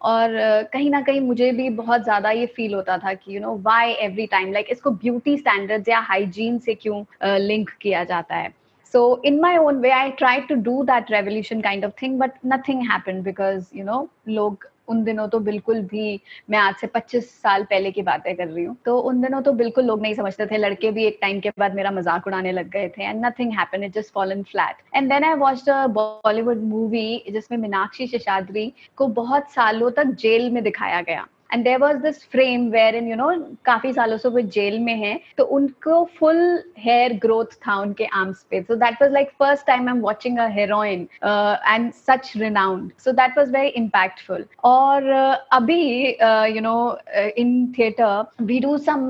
और 0.02 0.30
कहीं 0.74 0.90
ना 0.92 1.02
कहीं 1.02 1.20
मुझे 1.22 1.52
भी 1.52 1.70
बहुत 1.70 2.04
ज़्यादा 2.04 2.30
ये 2.32 2.46
फील 2.56 2.74
होता 2.74 2.98
था 2.98 3.14
कि 3.14 3.36
you 3.36 3.42
know 3.42 3.56
why 3.64 3.92
every 3.92 4.26
time 4.28 4.52
like 4.54 4.68
इसको 4.72 4.92
ब्यूटी 5.04 5.38
स्टैंडर्ड्स 5.38 5.90
या 5.90 6.00
हाइजीन 6.10 6.58
से 6.60 6.76
क्यों 6.76 7.04
लिंक 7.48 7.70
uh, 7.70 7.76
किया 7.82 8.04
जाता 8.04 8.36
है 8.36 8.54
so 8.94 9.22
in 9.24 9.40
my 9.40 9.56
own 9.58 9.82
way, 9.82 9.92
i 9.92 10.10
tried 10.12 10.48
to 10.50 10.56
do 10.58 10.84
that 10.86 11.10
revolution 11.10 11.62
kind 11.62 11.84
of 11.84 11.96
thing, 11.96 12.20
but 12.20 12.44
nothing 12.44 12.86
happened 12.86 13.24
because, 13.24 13.72
you 13.74 13.86
know 13.86 14.04
log 14.28 14.70
उन 14.90 15.04
दिनों 15.04 15.28
तो 15.30 15.40
बिल्कुल 15.40 15.82
भी, 15.82 16.20
मैं 16.50 16.58
आज 16.60 16.76
से 16.76 16.88
25 16.88 17.30
साल 17.42 17.64
पहले 17.64 17.92
की 17.92 18.02
बातें 18.02 18.36
कर 18.36 18.48
रही 18.48 18.64
हूँ। 18.66 18.76
तो 18.86 18.98
उन 19.00 19.22
दिनों 19.22 19.42
तो 19.42 19.52
बिल्कुल 19.54 19.86
लोग 19.86 20.02
नहीं 20.02 20.14
समझते 20.14 20.46
थे। 20.46 20.58
लड़के 20.58 20.92
भी 20.92 21.06
एक 21.06 21.18
टाइम 21.22 21.40
के 21.40 21.50
बाद 21.60 21.76
मेरा 21.76 21.92
मज़ाक 21.92 22.28
उड़ाने 22.28 22.52
लग 22.52 22.70
गए 22.70 22.90
थे 22.98 23.04
and 23.04 23.26
nothing 23.26 23.52
happen 23.60 23.84
it 23.84 23.94
just 23.96 24.14
fallen 24.14 24.42
flat 24.52 24.96
and 24.96 25.10
then 25.10 25.24
I 25.24 25.34
watch 25.44 25.70
a 25.70 25.86
Bollywood 25.98 26.64
movie 26.64 27.24
जिसमें 27.32 27.58
मीनाक्षी 27.58 28.08
शेषाद्री 28.08 28.72
को 28.98 29.08
बहुत 29.22 29.52
सालों 29.52 29.92
तक 29.92 30.16
जेल 30.20 30.50
में 30.52 30.64
दिखाया 30.64 31.02
गया। 31.02 31.26
And 31.54 31.64
there 31.64 31.78
was 31.80 31.98
this 32.04 32.24
frame 32.32 32.70
wherein 32.96 33.08
you 33.10 33.16
know 33.16 33.30
काफ़ी 33.66 33.94
सालों 33.94 34.18
से 34.18 34.30
वो 34.30 34.42
जेल 34.58 34.80
में 34.80 34.96
है 34.98 35.20
तो 35.38 35.44
उनको 35.58 36.04
फुल 36.20 36.42
हेयर 36.80 37.14
ग्रोथ 37.22 37.58
था 37.68 37.76
उनके 37.82 38.06
आर्म्स 38.06 38.46
पे। 38.50 38.62
So 38.62 38.76
that 38.76 39.02
was 39.02 39.12
like 39.14 39.32
first 39.40 39.66
time 39.68 39.88
I 39.88 39.96
am 39.96 40.02
watching 40.02 40.38
a 40.40 40.48
heroine 40.52 41.08
and 41.24 41.92
such 41.94 42.32
renowned 42.38 42.92
so 43.06 43.12
that 43.12 43.38
was 43.38 43.52
very 43.52 43.70
impactful 43.82 44.46
और 44.64 45.04
uh, 45.04 45.36
अभी 45.52 45.82
you 46.56 46.62
know 46.62 46.98
in 47.38 47.74
theatre 47.78 48.44
we 48.46 48.60
do 48.60 48.78
some 48.78 49.08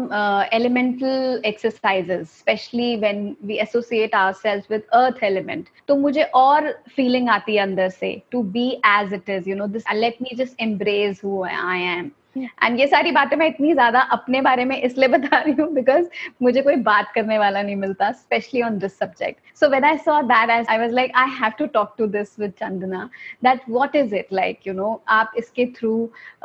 elemental 0.54 1.41
exercises 1.45 2.27
specially 2.39 2.95
when 2.97 3.36
we 3.43 3.58
associate 3.60 4.15
ourselves 4.34 4.71
with 4.71 4.84
earth 4.93 5.23
element 5.23 5.67
तो 5.88 5.95
मुझे 5.97 6.23
और 6.36 6.71
feeling 6.95 7.30
आती 7.30 7.56
है 7.56 7.62
अंदर 7.63 7.89
से 7.89 8.15
to 8.32 8.43
be 8.56 8.69
as 8.88 9.13
it 9.13 9.30
is 9.30 9.49
you 9.49 9.56
know 9.56 9.67
this 9.67 9.84
let 9.95 10.17
me 10.21 10.36
just 10.36 10.62
embrace 10.62 11.21
who 11.25 11.43
I 11.43 11.82
am 11.97 12.12
and 12.38 12.80
ये 12.80 12.88
सारी 12.88 13.12
बातें 13.12 13.36
मैं 13.38 13.48
इतनी 13.48 13.74
ज़्यादा 13.74 14.02
अपने 14.12 14.41
बारे 14.41 14.65
में 14.65 14.76
इसलिए 14.82 15.08
बता 15.08 15.38
रही 15.38 15.54
हूँ 15.54 15.67
बिकॉज़ 15.74 16.06
मुझे 16.41 16.62
कोई 16.62 16.76
बात 16.84 17.12
करने 17.15 17.38
वाला 17.38 17.62
नहीं 17.62 17.76
मिलता 17.76 18.12
specially 18.12 18.62
on 18.62 18.78
this 18.80 18.98
subject 19.00 19.58
so 19.60 19.70
when 19.70 19.86
I 19.86 19.98
saw 19.98 20.22
that 20.22 20.50
as 20.50 20.67
I 20.70 20.78
was 20.78 20.94
like 20.94 21.12
I 21.15 21.30
have 21.32 21.52
to 21.60 21.65
talk 21.74 21.96
to 21.98 22.08
this 22.08 22.39
with 22.39 22.52
Chandana 22.52 23.10
that 23.44 23.62
what 23.70 23.96
is 23.96 24.15
it 24.15 24.34
like 24.34 24.67
you 24.67 24.74
know 24.74 25.02
आप 25.10 25.34
इसके 25.38 25.65
थ्रू 25.78 25.94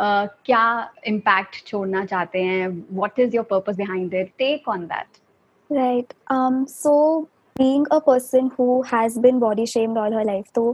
uh, 0.00 0.28
क्या 0.44 0.90
इम्पैक्ट 1.06 1.64
छोड़ना 1.66 2.04
चाहते 2.04 2.42
हैं? 2.42 2.68
What 2.92 3.20
is 3.20 3.36
your 3.36 3.44
purpose 3.50 3.76
behind 3.76 4.14
take 4.38 4.68
on 4.68 4.86
that 4.86 5.24
right 5.70 6.12
so 6.68 7.28
being 7.58 7.86
a 7.92 7.98
person 8.06 8.50
who 8.58 8.82
has 8.86 9.18
been 9.20 9.38
body 9.40 9.66
shamed 9.66 9.98
all 9.98 10.14
her 10.14 10.24
life 10.24 10.44
तो 10.54 10.64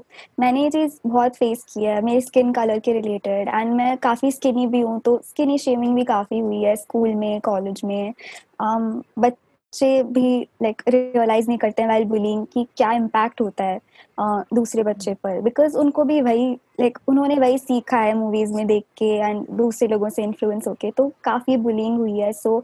मैंने 0.40 0.62
ये 0.62 0.70
चीज़ 0.70 0.98
बहुत 1.06 1.36
फेस 1.36 1.64
किया 1.74 1.94
है 1.94 2.02
मेरी 2.04 2.20
स्किन 2.20 2.52
कलर 2.52 2.78
के 2.78 2.92
रिलेटेड 2.92 3.48
एंड 3.48 3.72
मैं 3.74 3.96
काफ़ी 3.98 4.30
स्किनी 4.32 4.66
भी 4.66 4.80
हूँ 4.80 4.98
तो 5.00 5.20
स्किनी 5.24 5.58
शेमिंग 5.58 5.94
भी 5.94 6.04
काफ़ी 6.04 6.38
हुई 6.38 6.62
है 6.62 6.74
स्कूल 6.76 7.14
में 7.14 7.40
कॉलेज 7.40 7.80
में। 7.84 8.12
Um, 8.62 9.02
बच्चे 9.18 10.02
भी 10.02 10.40
लाइक 10.62 10.82
रियलाइज़ 10.88 11.48
नहीं 11.48 11.58
करते 11.58 11.82
हैं 11.82 11.88
वेल 11.88 12.04
बुलिंग 12.04 12.46
कि 12.46 12.66
क्या 12.76 12.90
इम्पैक्ट 12.92 13.40
होता 13.40 13.64
है 13.64 13.78
uh, 13.78 14.42
दूसरे 14.54 14.82
बच्चे 14.82 15.14
पर। 15.14 15.40
बिकॉज़ 15.40 15.76
उनको 15.78 16.04
भी 16.04 16.20
वही 16.20 16.46
लाइक 16.80 16.92
like, 16.92 17.08
उन्होंने 17.08 17.38
वही 17.38 17.58
सीखा 17.58 17.98
है 17.98 18.14
मूवीज़ 18.14 18.52
में 18.54 18.66
देख 18.66 18.84
के 18.98 19.08
एंड 19.16 19.46
दूसरे 19.56 19.88
लोगों 19.88 20.08
से 20.08 20.22
इन्फ्लुएंस 20.22 20.68
होके 20.68 20.90
तो 20.90 21.10
काफ़ी 21.24 21.56
बुलिंग 21.58 21.98
हुई 21.98 22.18
है। 22.18 22.32
सो 22.32 22.62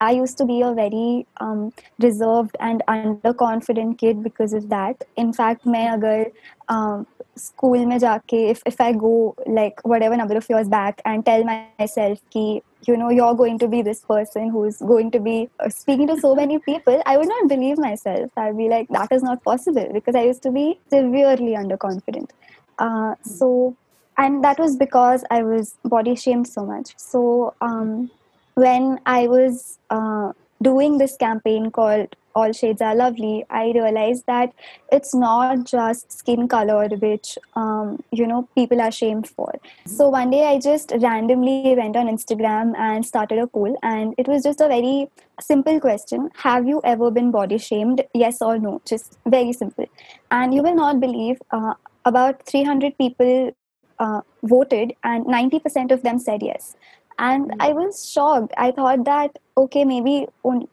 I 0.00 0.10
used 0.10 0.36
to 0.38 0.44
be 0.44 0.62
a 0.62 0.72
very 0.72 1.26
um, 1.40 1.72
reserved 2.00 2.56
and 2.58 2.82
underconfident 2.88 3.98
kid 3.98 4.22
because 4.22 4.52
of 4.52 4.68
that. 4.70 5.04
In 5.16 5.32
fact, 5.32 5.66
मैं 5.66 5.88
अगर 5.88 6.30
um, 6.68 7.04
school 7.38 7.84
में 7.86 7.98
जाके 7.98 8.40
if 8.50 8.62
if 8.66 8.80
I 8.80 8.92
go 8.92 9.12
like 9.46 9.80
whatever 9.92 10.16
number 10.16 10.36
of 10.36 10.48
years 10.50 10.68
back 10.68 11.02
and 11.10 11.24
tell 11.28 11.44
myself 11.44 12.18
कि 12.36 12.62
you 12.88 12.96
know 12.96 13.10
you're 13.10 13.36
going 13.42 13.60
to 13.60 13.68
be 13.74 13.82
this 13.88 14.00
person 14.00 14.50
who's 14.50 14.78
going 14.78 15.12
to 15.12 15.20
be 15.26 15.34
uh, 15.60 15.68
speaking 15.68 16.08
to 16.08 16.16
so 16.20 16.34
many 16.34 16.58
people, 16.58 17.00
I 17.06 17.16
would 17.16 17.28
not 17.28 17.48
believe 17.48 17.78
myself. 17.78 18.30
I'd 18.36 18.56
be 18.56 18.68
like 18.68 18.88
that 18.88 19.12
is 19.12 19.22
not 19.22 19.44
possible 19.44 19.88
because 19.92 20.16
I 20.16 20.24
used 20.24 20.42
to 20.48 20.50
be 20.50 20.80
severely 20.90 21.54
underconfident. 21.62 22.30
Uh, 22.78 23.14
so 23.22 23.76
and 24.18 24.42
that 24.44 24.58
was 24.58 24.76
because 24.76 25.24
I 25.30 25.42
was 25.42 25.76
body 25.84 26.16
shamed 26.16 26.48
so 26.48 26.66
much. 26.66 26.92
So 26.98 27.54
um, 27.60 28.10
when 28.57 28.99
I 29.05 29.27
was 29.27 29.77
uh, 29.91 30.33
doing 30.63 30.97
this 30.97 31.15
campaign 31.15 31.69
called 31.69 32.15
All 32.33 32.51
Shades 32.51 32.81
Are 32.81 32.95
Lovely, 32.95 33.45
I 33.51 33.65
realized 33.71 34.23
that 34.25 34.51
it's 34.91 35.13
not 35.13 35.63
just 35.65 36.11
skin 36.11 36.47
color 36.47 36.87
which 37.03 37.37
um, 37.55 38.03
you 38.11 38.25
know 38.25 38.49
people 38.55 38.81
are 38.81 38.91
shamed 38.91 39.29
for. 39.29 39.53
So 39.85 40.09
one 40.09 40.31
day 40.31 40.47
I 40.47 40.57
just 40.59 40.91
randomly 41.01 41.75
went 41.77 41.95
on 41.95 42.07
Instagram 42.07 42.73
and 42.77 43.05
started 43.05 43.37
a 43.37 43.45
poll, 43.45 43.77
and 43.83 44.15
it 44.17 44.27
was 44.27 44.41
just 44.49 44.59
a 44.59 44.67
very 44.67 45.07
simple 45.39 45.79
question: 45.79 46.31
Have 46.47 46.67
you 46.67 46.81
ever 46.95 47.11
been 47.11 47.29
body 47.29 47.59
shamed? 47.59 48.03
Yes 48.25 48.41
or 48.41 48.57
no? 48.57 48.81
Just 48.85 49.19
very 49.37 49.53
simple. 49.53 49.85
And 50.31 50.59
you 50.59 50.63
will 50.63 50.75
not 50.81 50.99
believe 50.99 51.39
uh, 51.51 51.75
about 52.05 52.43
300 52.47 52.97
people 52.97 53.55
uh, 53.99 54.21
voted, 54.41 54.93
and 55.03 55.25
90% 55.25 55.91
of 55.91 56.01
them 56.01 56.17
said 56.17 56.41
yes 56.41 56.75
and 57.19 57.51
i 57.59 57.71
was 57.73 58.09
shocked. 58.11 58.53
I 58.57 58.71
thought 58.71 59.05
that 59.05 59.39
okay 59.57 59.83
maybe 59.85 60.27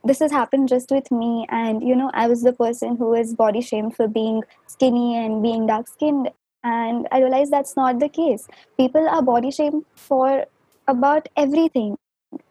this 0.05 0.19
has 0.19 0.31
happened 0.31 0.69
just 0.69 0.91
with 0.91 1.11
me. 1.11 1.47
And 1.51 1.83
you 1.83 1.97
know 1.97 2.11
i 2.15 2.27
was 2.29 2.43
the 2.43 2.53
person 2.53 2.97
who 2.97 3.11
was 3.11 3.35
body 3.35 3.61
shamed 3.61 3.97
for 3.97 4.09
being 4.09 4.43
skinny 4.67 5.17
and 5.17 5.43
being 5.43 5.67
dark 5.67 5.89
skinned. 5.89 6.31
And 6.63 7.09
i 7.13 7.21
realized 7.21 7.51
that's 7.53 7.77
not 7.77 7.99
the 8.01 8.09
case. 8.09 8.47
People 8.77 9.09
are 9.09 9.23
body 9.23 9.51
shamed 9.51 9.85
for 9.97 10.45
about 10.89 11.29
everything. 11.37 11.97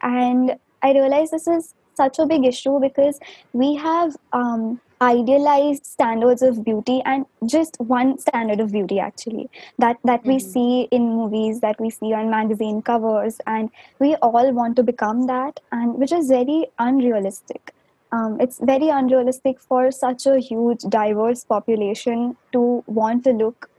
And 0.01 0.55
i 0.81 0.93
realized 0.93 1.31
this 1.31 1.47
is 1.47 1.73
such 1.95 2.17
a 2.19 2.25
big 2.25 2.45
issue 2.45 2.79
because 2.79 3.19
we 3.53 3.75
have 3.75 4.15
um, 4.33 4.81
idealized 5.03 5.85
standards 5.85 6.41
of 6.41 6.63
beauty 6.63 7.01
and 7.05 7.25
just 7.45 7.77
one 7.79 8.17
standard 8.17 8.59
of 8.59 8.71
beauty 8.71 8.99
actually 8.99 9.49
that 9.79 9.97
that 10.03 10.21
mm-hmm. 10.21 10.33
we 10.33 10.39
see 10.39 10.87
in 10.97 11.07
movies 11.09 11.61
that 11.61 11.79
we 11.85 11.89
see 11.89 12.13
on 12.13 12.29
magazine 12.29 12.81
covers 12.81 13.39
and 13.47 13.69
we 13.99 14.15
all 14.15 14.51
want 14.59 14.75
to 14.75 14.83
become 14.83 15.25
that 15.27 15.59
and 15.71 15.95
which 15.95 16.11
is 16.11 16.27
very 16.27 16.67
unrealistic. 16.79 17.73
Um, 18.11 18.39
it's 18.39 18.59
very 18.59 18.89
unrealistic 18.89 19.59
for 19.59 19.89
such 19.91 20.27
a 20.27 20.37
huge 20.37 20.81
diverse 20.87 21.43
population 21.43 22.37
to 22.51 22.83
want 22.85 23.23
to 23.23 23.31
look 23.31 23.69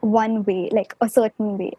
one 0.00 0.44
way 0.44 0.68
like 0.72 0.94
a 1.00 1.08
certain 1.08 1.58
way. 1.58 1.72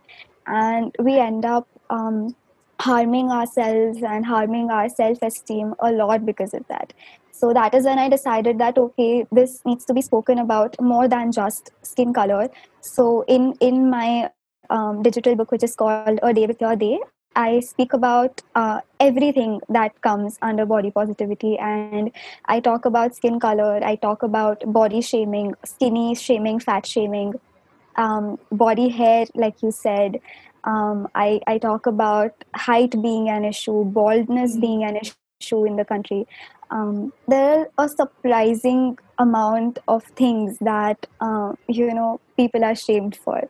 And 0.45 0.93
we 0.99 1.17
end 1.17 1.45
up 1.45 1.67
um, 1.89 2.35
harming 2.81 3.31
ourselves 3.31 4.03
and 4.03 4.25
harming 4.25 4.71
our 4.71 4.89
self-esteem 4.89 5.73
a 5.79 5.91
lot 5.91 6.25
because 6.25 6.53
of 6.53 6.67
that 6.67 6.93
so 7.31 7.53
that 7.53 7.73
is 7.73 7.85
when 7.85 7.99
i 7.99 8.09
decided 8.09 8.57
that 8.57 8.77
okay 8.77 9.25
this 9.31 9.61
needs 9.65 9.85
to 9.85 9.93
be 9.93 10.01
spoken 10.01 10.39
about 10.39 10.75
more 10.81 11.07
than 11.07 11.31
just 11.31 11.71
skin 11.81 12.13
color 12.13 12.49
so 12.81 13.23
in 13.27 13.53
in 13.59 13.89
my 13.89 14.29
um, 14.69 15.01
digital 15.03 15.35
book 15.35 15.51
which 15.51 15.63
is 15.63 15.75
called 15.75 16.19
a 16.23 16.33
day 16.33 16.45
with 16.47 16.61
your 16.61 16.75
day 16.75 16.99
I 17.35 17.61
speak 17.61 17.93
about 17.93 18.41
uh, 18.55 18.81
everything 18.99 19.61
that 19.69 20.01
comes 20.01 20.37
under 20.41 20.65
body 20.65 20.91
positivity, 20.91 21.57
and 21.57 22.11
I 22.45 22.59
talk 22.59 22.83
about 22.83 23.15
skin 23.15 23.39
color, 23.39 23.79
I 23.83 23.95
talk 23.95 24.21
about 24.21 24.61
body 24.65 25.01
shaming, 25.01 25.53
skinny 25.63 26.13
shaming, 26.13 26.59
fat 26.59 26.85
shaming, 26.85 27.39
um, 27.95 28.37
body 28.51 28.89
hair, 28.89 29.25
like 29.35 29.61
you 29.63 29.71
said. 29.71 30.19
Um, 30.63 31.07
I, 31.15 31.39
I 31.47 31.57
talk 31.57 31.85
about 31.85 32.43
height 32.53 33.01
being 33.01 33.29
an 33.29 33.45
issue, 33.45 33.85
baldness 33.85 34.57
being 34.57 34.83
an 34.83 34.99
issue 35.41 35.65
in 35.65 35.75
the 35.75 35.85
country. 35.85 36.27
Um, 36.71 37.13
there 37.27 37.67
are 37.77 37.85
a 37.85 37.89
surprising 37.89 38.97
amount 39.19 39.79
of 39.87 40.03
things 40.15 40.57
that 40.61 41.05
uh, 41.19 41.53
you 41.67 41.93
know 41.93 42.19
people 42.37 42.63
are 42.63 42.75
shamed 42.75 43.15
for. 43.15 43.47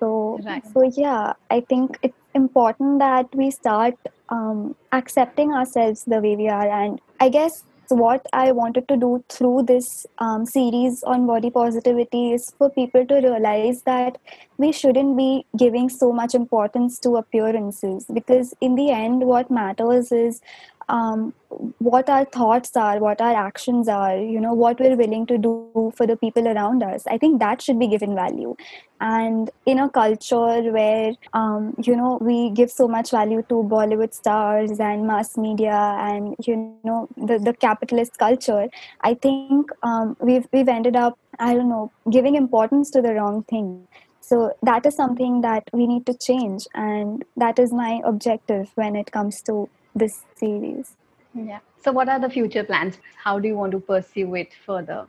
So, 0.00 0.40
right. 0.44 0.64
so 0.72 0.90
yeah, 0.96 1.34
I 1.50 1.60
think 1.60 1.98
it's 2.02 2.16
important 2.34 2.98
that 2.98 3.26
we 3.34 3.50
start 3.50 3.94
um, 4.30 4.74
accepting 4.92 5.52
ourselves 5.52 6.04
the 6.06 6.20
way 6.20 6.34
we 6.34 6.48
are. 6.48 6.68
And 6.68 7.00
I 7.20 7.28
guess 7.28 7.62
what 7.88 8.26
I 8.32 8.52
wanted 8.52 8.88
to 8.88 8.96
do 8.96 9.24
through 9.28 9.64
this 9.64 10.06
um, 10.18 10.46
series 10.46 11.02
on 11.04 11.26
body 11.26 11.50
positivity 11.50 12.32
is 12.32 12.52
for 12.56 12.70
people 12.70 13.06
to 13.06 13.14
realize 13.16 13.82
that 13.82 14.18
we 14.56 14.72
shouldn't 14.72 15.16
be 15.16 15.44
giving 15.56 15.88
so 15.88 16.12
much 16.12 16.34
importance 16.34 16.98
to 17.00 17.16
appearances 17.16 18.06
because, 18.12 18.54
in 18.60 18.74
the 18.74 18.90
end, 18.90 19.24
what 19.26 19.50
matters 19.50 20.10
is 20.10 20.40
um, 20.88 21.34
what 21.78 22.08
our 22.08 22.24
thoughts 22.24 22.76
are, 22.76 22.98
what 22.98 23.20
our 23.20 23.34
actions 23.34 23.88
are, 23.88 24.16
you 24.16 24.40
know, 24.40 24.52
what 24.52 24.80
we're 24.80 24.96
willing 24.96 25.26
to 25.26 25.38
do 25.38 25.92
for 25.96 26.06
the 26.06 26.16
people 26.16 26.48
around 26.48 26.82
us. 26.82 27.06
I 27.06 27.18
think 27.18 27.40
that 27.40 27.60
should 27.62 27.78
be 27.78 27.88
given 27.88 28.14
value. 28.14 28.56
And 29.00 29.50
in 29.66 29.78
a 29.78 29.88
culture 29.88 30.72
where, 30.72 31.12
um, 31.32 31.74
you 31.82 31.96
know, 31.96 32.18
we 32.20 32.50
give 32.50 32.70
so 32.70 32.86
much 32.86 33.10
value 33.10 33.42
to 33.48 33.54
Bollywood 33.54 34.14
stars 34.14 34.78
and 34.78 35.06
mass 35.06 35.36
media 35.36 35.96
and, 35.98 36.36
you 36.44 36.74
know, 36.84 37.08
the, 37.16 37.38
the 37.38 37.52
capitalist 37.52 38.18
culture, 38.18 38.68
I 39.00 39.14
think 39.14 39.70
um, 39.82 40.16
we've, 40.20 40.46
we've 40.52 40.68
ended 40.68 40.96
up, 40.96 41.18
I 41.38 41.54
don't 41.54 41.68
know, 41.68 41.90
giving 42.10 42.36
importance 42.36 42.90
to 42.90 43.02
the 43.02 43.14
wrong 43.14 43.42
thing. 43.44 43.88
So 44.20 44.56
that 44.62 44.86
is 44.86 44.94
something 44.94 45.40
that 45.40 45.68
we 45.72 45.86
need 45.86 46.06
to 46.06 46.14
change. 46.16 46.66
And 46.74 47.24
that 47.36 47.58
is 47.58 47.72
my 47.72 48.00
objective 48.04 48.70
when 48.76 48.94
it 48.94 49.10
comes 49.10 49.42
to 49.42 49.68
this 49.94 50.24
series. 50.36 50.96
Yeah. 51.34 51.60
So, 51.82 51.92
what 51.92 52.08
are 52.08 52.20
the 52.20 52.30
future 52.30 52.64
plans? 52.64 52.98
How 53.16 53.38
do 53.38 53.48
you 53.48 53.56
want 53.56 53.72
to 53.72 53.80
pursue 53.80 54.34
it 54.34 54.50
further? 54.66 55.06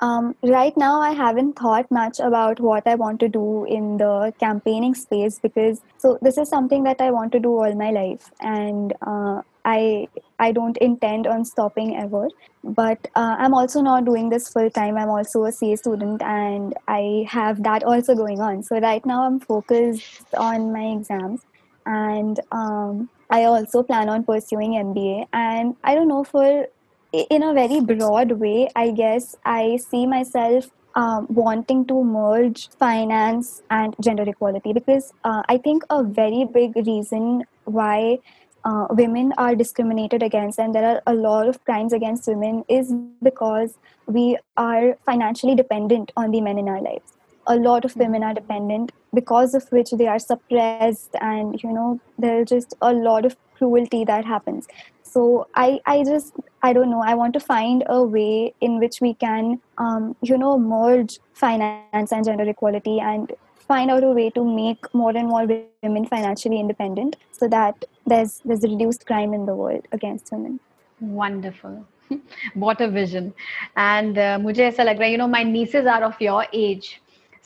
Um, 0.00 0.36
right 0.42 0.76
now, 0.76 1.00
I 1.00 1.10
haven't 1.10 1.58
thought 1.58 1.90
much 1.90 2.20
about 2.20 2.60
what 2.60 2.86
I 2.86 2.94
want 2.94 3.18
to 3.20 3.28
do 3.28 3.64
in 3.64 3.96
the 3.96 4.32
campaigning 4.38 4.94
space 4.94 5.40
because 5.40 5.80
so 5.98 6.18
this 6.22 6.38
is 6.38 6.48
something 6.48 6.84
that 6.84 7.00
I 7.00 7.10
want 7.10 7.32
to 7.32 7.40
do 7.40 7.50
all 7.50 7.74
my 7.74 7.90
life, 7.90 8.30
and 8.40 8.92
uh, 9.02 9.42
I 9.64 10.06
I 10.38 10.52
don't 10.52 10.76
intend 10.78 11.26
on 11.26 11.44
stopping 11.44 11.96
ever. 11.96 12.28
But 12.62 13.08
uh, 13.16 13.36
I'm 13.38 13.54
also 13.54 13.80
not 13.80 14.04
doing 14.04 14.28
this 14.28 14.48
full 14.48 14.70
time. 14.70 14.96
I'm 14.96 15.08
also 15.08 15.44
a 15.44 15.52
CA 15.52 15.74
student, 15.74 16.22
and 16.22 16.74
I 16.86 17.26
have 17.28 17.64
that 17.64 17.82
also 17.82 18.14
going 18.14 18.40
on. 18.40 18.62
So 18.62 18.78
right 18.78 19.04
now, 19.04 19.24
I'm 19.24 19.40
focused 19.40 20.32
on 20.36 20.72
my 20.72 20.86
exams, 20.96 21.40
and 21.86 22.38
um, 22.52 23.08
I 23.30 23.44
also 23.44 23.82
plan 23.82 24.08
on 24.08 24.24
pursuing 24.24 24.72
MBA. 24.72 25.26
And 25.32 25.76
I 25.84 25.94
don't 25.94 26.08
know, 26.08 26.24
for 26.24 26.66
in 27.12 27.42
a 27.42 27.54
very 27.54 27.80
broad 27.80 28.32
way, 28.32 28.70
I 28.76 28.90
guess 28.90 29.36
I 29.44 29.76
see 29.76 30.06
myself 30.06 30.70
um, 30.94 31.26
wanting 31.30 31.86
to 31.86 32.02
merge 32.02 32.68
finance 32.78 33.62
and 33.70 33.94
gender 34.00 34.24
equality 34.26 34.72
because 34.72 35.12
uh, 35.24 35.42
I 35.48 35.58
think 35.58 35.84
a 35.90 36.02
very 36.02 36.44
big 36.52 36.74
reason 36.76 37.44
why 37.64 38.18
uh, 38.64 38.86
women 38.90 39.32
are 39.38 39.54
discriminated 39.54 40.22
against 40.22 40.58
and 40.58 40.74
there 40.74 40.84
are 40.84 41.02
a 41.06 41.14
lot 41.14 41.48
of 41.48 41.62
crimes 41.64 41.92
against 41.92 42.26
women 42.26 42.64
is 42.68 42.92
because 43.22 43.74
we 44.06 44.36
are 44.56 44.96
financially 45.06 45.54
dependent 45.54 46.10
on 46.16 46.32
the 46.32 46.40
men 46.40 46.58
in 46.58 46.68
our 46.68 46.80
lives 46.80 47.17
a 47.48 47.56
lot 47.56 47.84
of 47.84 47.96
women 47.96 48.20
mm-hmm. 48.20 48.30
are 48.30 48.34
dependent 48.34 48.92
because 49.14 49.54
of 49.54 49.66
which 49.70 49.90
they 49.90 50.06
are 50.06 50.18
suppressed 50.18 51.16
and 51.20 51.62
you 51.62 51.72
know 51.72 52.00
there's 52.18 52.48
just 52.48 52.74
a 52.82 52.92
lot 52.92 53.24
of 53.24 53.36
cruelty 53.56 54.04
that 54.04 54.24
happens. 54.24 54.68
So 55.02 55.48
i 55.54 55.80
i 55.86 56.04
just 56.04 56.34
i 56.62 56.72
don't 56.72 56.90
know. 56.90 57.02
I 57.02 57.14
want 57.14 57.32
to 57.38 57.40
find 57.40 57.84
a 57.98 58.02
way 58.02 58.54
in 58.60 58.78
which 58.78 59.00
we 59.00 59.14
can 59.14 59.60
um, 59.78 60.14
you 60.22 60.38
know 60.38 60.58
merge 60.58 61.18
finance 61.32 62.12
and 62.12 62.24
gender 62.24 62.48
equality 62.54 62.98
and 63.00 63.32
find 63.68 63.90
out 63.90 64.04
a 64.04 64.12
way 64.18 64.30
to 64.30 64.44
make 64.44 64.92
more 64.94 65.14
and 65.16 65.28
more 65.28 65.46
women 65.82 66.06
financially 66.06 66.58
independent 66.58 67.16
so 67.32 67.48
that 67.48 67.84
there's 68.06 68.40
there's 68.44 68.62
reduced 68.62 69.06
crime 69.06 69.34
in 69.34 69.46
the 69.46 69.54
world 69.54 69.86
against 69.92 70.32
women. 70.32 70.58
Wonderful. 71.00 71.86
What 72.54 72.80
a 72.80 72.88
vision. 72.88 73.34
And 73.76 74.18
uh, 74.18 74.38
mujhe 74.44 74.64
aisa 74.68 75.10
you 75.10 75.18
know 75.18 75.28
my 75.28 75.42
nieces 75.42 75.86
are 75.86 76.02
of 76.10 76.20
your 76.28 76.46
age. 76.52 77.00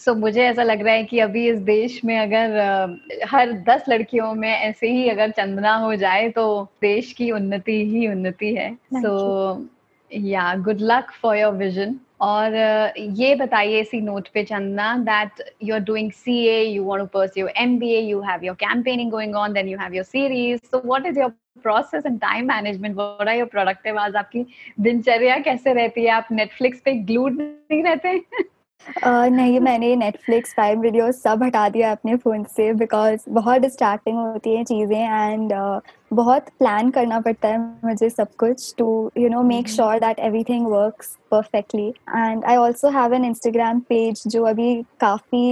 so 0.05 0.13
so, 0.13 0.19
मुझे 0.19 0.43
ऐसा 0.43 0.63
लग 0.63 0.83
रहा 0.83 0.95
है 0.95 1.05
कि 1.05 1.19
अभी 1.19 1.49
इस 1.49 1.59
देश 1.59 2.01
में 2.05 2.19
अगर 2.19 3.27
हर 3.29 3.53
दस 3.53 3.85
लड़कियों 3.89 4.35
में 4.35 4.49
ऐसे 4.49 4.89
ही 4.91 5.09
अगर 5.09 5.31
चंदना 5.31 5.75
हो 5.75 5.95
जाए 5.95 6.29
तो 6.29 6.69
देश 6.83 7.13
की 7.13 7.31
उन्नति 7.31 7.85
ही 7.91 8.09
उन्नति 8.09 8.55
है। 8.55 8.75
So 8.95 9.69
yeah 10.13 10.55
good 10.55 10.79
luck 10.81 11.13
for 11.23 11.37
your 11.37 11.53
vision 11.53 11.95
और 12.21 12.55
ये 12.99 13.35
बताइए 13.35 13.81
इसी 13.81 14.01
नोट 14.01 14.29
पे 14.29 14.45
Chandana 14.45 14.97
that 14.97 15.45
you 15.63 15.75
are 15.75 15.81
doing 15.81 16.11
CA 16.13 16.63
you 16.63 16.85
want 16.85 17.01
to 17.01 17.07
pursue 17.07 17.49
MBA 17.57 18.01
you 18.01 18.21
have 18.21 18.45
your 18.45 18.57
campaigning 18.57 19.11
going 19.11 19.35
on 19.35 19.53
then 19.53 19.69
you 19.69 19.79
have 19.79 19.95
your 19.95 20.05
series 20.05 20.61
so 20.61 20.83
what 20.85 21.07
is 21.07 21.21
your 21.21 21.31
process 21.63 22.07
and 22.07 22.21
time 22.21 22.47
management 22.47 22.97
what 22.97 23.29
are 23.29 23.37
your 23.37 23.49
productive 23.49 23.99
आज 23.99 24.17
आपकी 24.17 24.47
दिनचर्या 24.81 25.39
कैसे 25.39 25.73
रहती 25.73 26.05
है? 26.05 26.09
आप 26.09 26.29
Netflix 26.33 26.81
पे 26.81 26.93
glued 26.93 27.39
नहीं 27.41 27.83
रहते? 27.83 28.21
Uh, 28.83 29.29
नहीं 29.31 29.59
मैंने 29.61 29.95
नेटफ्लिक्स 29.97 30.55
प्राइम 30.55 30.81
वीडियो 30.81 31.11
सब 31.13 31.43
हटा 31.43 31.69
दिया 31.69 31.91
अपने 31.93 32.17
फ़ोन 32.17 32.43
से 32.57 32.73
बिकॉज़ 32.75 33.21
बहुत 33.31 33.61
डिस्ट्रैक्टिंग 33.61 34.17
होती 34.19 34.55
हैं 34.57 34.65
चीज़ें 34.65 34.99
एंड 34.99 35.53
uh, 35.53 35.81
बहुत 36.13 36.49
प्लान 36.59 36.91
करना 36.91 37.21
पड़ता 37.21 37.49
है 37.49 37.59
मुझे 37.85 38.09
सब 38.11 38.35
कुछ 38.39 38.75
to 38.79 38.87
you 39.19 39.29
know 39.29 39.43
make 39.43 39.69
sure 39.69 39.99
that 39.99 40.19
everything 40.45 40.67
works 40.67 41.17
perfectly 41.31 41.89
and 41.89 42.45
I 42.45 42.57
also 42.57 42.89
have 42.91 43.15
an 43.15 43.25
Instagram 43.25 43.81
page 43.89 44.23
जो 44.27 44.45
अभी 44.47 44.75
काफ़ी 45.01 45.45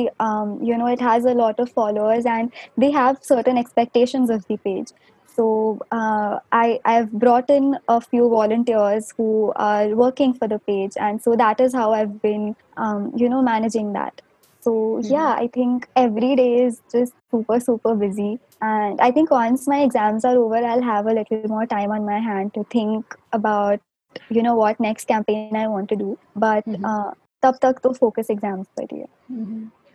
you 0.68 0.76
know 0.78 0.88
it 0.88 1.02
has 1.02 1.28
a 1.28 1.34
lot 1.34 1.60
of 1.60 1.70
followers 1.76 2.26
and 2.26 2.50
they 2.80 2.90
have 2.92 3.16
certain 3.22 3.58
expectations 3.58 4.30
of 4.30 4.52
the 4.52 4.58
page 4.64 4.92
so 5.35 5.79
uh, 5.91 6.39
I, 6.51 6.79
I've 6.85 7.11
brought 7.11 7.49
in 7.49 7.77
a 7.87 7.99
few 7.99 8.29
volunteers 8.29 9.13
who 9.17 9.51
are 9.55 9.89
working 9.89 10.33
for 10.33 10.47
the 10.47 10.59
page, 10.59 10.93
and 10.97 11.21
so 11.21 11.35
that 11.35 11.59
is 11.59 11.73
how 11.73 11.91
I've 11.93 12.21
been, 12.21 12.55
um, 12.77 13.11
you 13.15 13.27
know, 13.27 13.41
managing 13.41 13.91
that. 13.93 14.21
So 14.61 14.71
mm-hmm. 14.71 15.13
yeah, 15.13 15.35
I 15.37 15.47
think 15.47 15.89
every 15.95 16.35
day 16.35 16.63
is 16.63 16.81
just 16.91 17.13
super 17.31 17.59
super 17.59 17.95
busy, 17.95 18.39
and 18.61 19.01
I 19.01 19.11
think 19.11 19.29
once 19.31 19.67
my 19.67 19.81
exams 19.81 20.23
are 20.23 20.37
over, 20.37 20.55
I'll 20.55 20.81
have 20.81 21.05
a 21.05 21.13
little 21.13 21.43
more 21.47 21.65
time 21.65 21.91
on 21.91 22.05
my 22.05 22.19
hand 22.19 22.53
to 22.53 22.63
think 22.63 23.15
about, 23.33 23.79
you 24.29 24.41
know, 24.41 24.55
what 24.55 24.79
next 24.79 25.05
campaign 25.05 25.55
I 25.55 25.67
want 25.67 25.89
to 25.89 25.95
do. 25.95 26.17
But 26.35 26.65
mm-hmm. 26.65 26.85
uh, 26.85 27.11
तब 27.43 27.57
तक 27.61 27.79
तो 27.83 27.91
focus 27.93 28.27
exams 28.31 28.67
पर 28.77 28.83
ही 28.93 28.99
है 28.99 29.07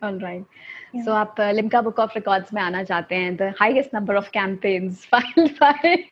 All 0.03 0.19
right. 0.19 0.45
Yeah. 0.93 1.05
So 1.05 1.13
आप 1.23 1.41
Limca 1.55 1.81
book 1.89 1.99
of 2.01 2.13
records 2.17 2.53
में 2.55 2.61
आना 2.63 2.83
चाहते 2.91 3.15
हैं 3.15 3.35
the 3.37 3.53
highest 3.61 3.95
number 3.95 4.17
of 4.17 4.29
campaigns 4.35 5.07
filed 5.15 5.51
by 5.61 6.05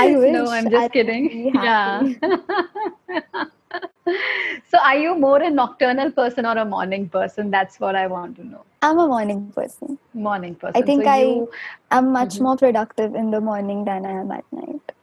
I 0.00 0.02
wish. 0.20 0.32
No, 0.34 0.40
I'm 0.54 0.66
just 0.72 0.76
I'd 0.78 0.92
kidding. 0.92 1.26
Yeah. 1.54 2.02
so 4.70 4.78
are 4.78 4.96
you 4.98 5.14
more 5.24 5.40
a 5.42 5.50
nocturnal 5.50 6.10
person 6.12 6.46
or 6.46 6.56
a 6.58 6.64
morning 6.64 7.08
person? 7.08 7.50
That's 7.50 7.78
what 7.84 7.94
I 8.00 8.06
want 8.12 8.36
to 8.40 8.46
know. 8.46 8.62
I'm 8.82 8.98
a 8.98 9.06
morning 9.06 9.42
person. 9.58 9.98
Morning 10.28 10.54
person. 10.54 10.82
I 10.82 10.84
think 10.90 11.04
So 11.04 11.10
I 11.10 11.18
you- 11.22 11.48
am 11.98 12.10
much 12.18 12.38
Mhm. 12.38 12.46
more 12.48 12.56
productive 12.64 13.14
in 13.24 13.30
the 13.36 13.40
morning 13.50 13.84
than 13.90 14.06
I 14.12 14.16
am 14.22 14.32
at 14.38 14.56
night. 14.60 14.94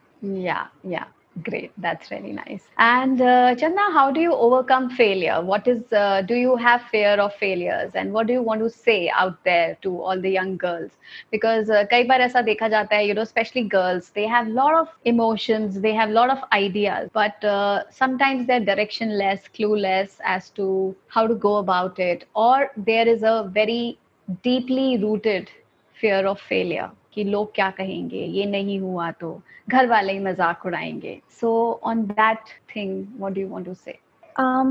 Yeah, 0.48 0.66
yeah. 0.96 1.08
Great, 1.41 1.73
that's 1.79 2.11
really 2.11 2.33
nice. 2.33 2.69
And 2.77 3.21
uh, 3.23 3.55
how 3.93 4.11
do 4.11 4.21
you 4.21 4.35
overcome 4.35 4.91
failure? 4.91 5.41
What 5.41 5.67
is, 5.67 5.91
uh, 5.93 6.21
do 6.23 6.35
you 6.35 6.57
have 6.57 6.83
fear 6.91 7.13
of 7.13 7.35
failures? 7.35 7.93
And 7.95 8.13
what 8.13 8.27
do 8.27 8.35
you 8.35 8.43
want 8.43 8.61
to 8.61 8.69
say 8.69 9.09
out 9.17 9.43
there 9.45 9.79
to 9.81 10.03
all 10.03 10.21
the 10.21 10.29
young 10.29 10.59
girls? 10.59 10.91
Because 11.31 11.71
uh, 11.71 11.87
kai 11.91 12.07
bar 12.07 12.19
aisa 12.19 12.43
dekha 12.49 12.69
jata 12.75 12.93
hai, 12.93 13.01
you 13.03 13.15
know, 13.15 13.23
especially 13.23 13.63
girls, 13.63 14.11
they 14.11 14.27
have 14.27 14.47
lot 14.49 14.75
of 14.75 14.89
emotions, 15.07 15.81
they 15.81 15.95
have 15.95 16.11
lot 16.11 16.29
of 16.29 16.39
ideas, 16.53 17.09
but 17.15 17.43
uh, 17.45 17.85
sometimes 17.91 18.47
they're 18.47 18.61
directionless, 18.61 19.49
clueless 19.59 20.19
as 20.25 20.51
to 20.51 20.95
how 21.09 21.27
to 21.27 21.35
go 21.35 21.57
about 21.57 21.99
it, 21.99 22.27
or 22.35 22.71
there 22.77 23.09
is 23.09 23.23
a 23.23 23.51
very 23.53 23.99
deeply 24.43 24.99
rooted 24.99 25.51
fear 25.95 26.27
of 26.27 26.39
failure. 26.41 26.91
कि 27.15 27.25
लोग 27.25 27.55
क्या 27.55 27.71
कहेंगे 27.71 28.25
ये 28.25 28.47
नहीं 28.47 28.79
हुआ 28.81 29.11
तो 29.11 29.41
घर 29.69 29.87
वाले 29.87 30.13
ही 30.13 30.19
मज़ाक 30.19 30.67
उड़ाएँगे 30.67 31.21
so 31.41 31.81
on 31.85 32.03
that 32.03 32.39
thing 32.77 33.07
what 33.17 33.33
do 33.33 33.49
want 33.49 33.67
to 33.67 33.75
say 33.75 33.99
Um, 34.41 34.69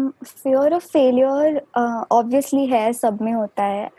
of 0.74 0.84
failure 0.84 1.62
uh, 1.78 2.04
obviously 2.12 2.70
है 2.72 2.94
सब 2.94 3.22
में 3.22 3.34
होता 3.34 3.64
है 3.64 3.90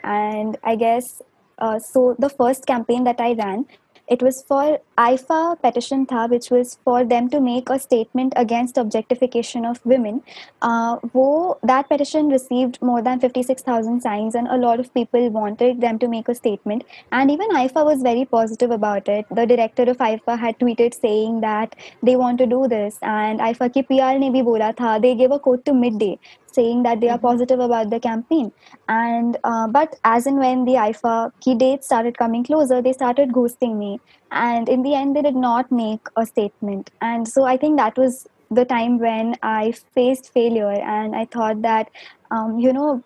I 0.66 0.74
guess 0.74 1.10
uh, 1.58 1.78
so 1.78 2.16
the 2.18 2.30
first 2.40 2.66
campaign 2.66 3.04
that 3.04 3.20
I 3.20 3.32
ran 3.44 3.64
It 4.12 4.22
was 4.22 4.42
for 4.42 4.78
IIFA 4.98 5.62
petition 5.62 6.04
tha, 6.04 6.26
which 6.30 6.50
was 6.50 6.78
for 6.84 7.02
them 7.12 7.28
to 7.30 7.40
make 7.40 7.70
a 7.70 7.78
statement 7.78 8.34
against 8.36 8.76
objectification 8.76 9.64
of 9.64 9.80
women. 9.86 10.20
Uh, 10.60 10.98
wo, 11.14 11.56
that 11.62 11.88
petition 11.88 12.28
received 12.28 12.76
more 12.82 13.00
than 13.00 13.20
56,000 13.20 14.02
signs, 14.02 14.34
and 14.34 14.48
a 14.48 14.58
lot 14.64 14.80
of 14.80 14.92
people 14.92 15.30
wanted 15.30 15.80
them 15.80 15.98
to 15.98 16.08
make 16.08 16.28
a 16.28 16.34
statement. 16.34 16.84
And 17.10 17.30
even 17.30 17.56
IIFA 17.60 17.86
was 17.86 18.02
very 18.02 18.26
positive 18.26 18.70
about 18.70 19.08
it. 19.08 19.24
The 19.30 19.46
director 19.46 19.84
of 19.84 19.96
IIFA 19.96 20.38
had 20.38 20.58
tweeted 20.58 21.00
saying 21.00 21.40
that 21.40 21.74
they 22.02 22.16
want 22.16 22.36
to 22.44 22.46
do 22.46 22.68
this, 22.68 22.98
and 23.00 23.40
IIFA 23.40 23.72
ki 23.72 23.82
PR 23.84 24.12
ne 24.26 24.30
bhi 24.36 24.44
bola 24.44 24.74
tha, 24.82 24.98
they 25.00 25.14
gave 25.14 25.30
a 25.30 25.38
quote 25.38 25.64
to 25.64 25.72
midday 25.72 26.18
saying 26.54 26.82
that 26.82 27.00
they 27.00 27.08
are 27.08 27.18
Mhm. 27.18 27.28
positive 27.28 27.60
about 27.60 27.90
the 27.90 28.00
campaign 28.00 28.52
and 28.88 29.38
uh, 29.44 29.66
but 29.68 29.94
as 30.04 30.26
and 30.26 30.38
when 30.38 30.64
the 30.64 30.76
IIFA 30.76 31.30
key 31.40 31.54
dates 31.54 31.86
started 31.86 32.18
coming 32.18 32.44
closer 32.44 32.80
they 32.82 32.92
started 32.92 33.32
ghosting 33.32 33.76
me 33.78 34.00
and 34.30 34.68
in 34.68 34.82
the 34.82 34.94
end 34.94 35.16
they 35.16 35.22
did 35.22 35.36
not 35.36 35.70
make 35.70 36.00
a 36.16 36.26
statement 36.26 36.90
and 37.00 37.28
so 37.28 37.44
I 37.44 37.56
think 37.56 37.76
that 37.78 37.96
was 37.96 38.26
the 38.50 38.64
time 38.64 38.98
when 38.98 39.34
I 39.42 39.72
faced 39.94 40.30
failure 40.32 40.70
and 40.96 41.16
I 41.16 41.26
thought 41.26 41.62
that 41.62 41.88
um, 42.30 42.58
you 42.58 42.72
know 42.72 43.02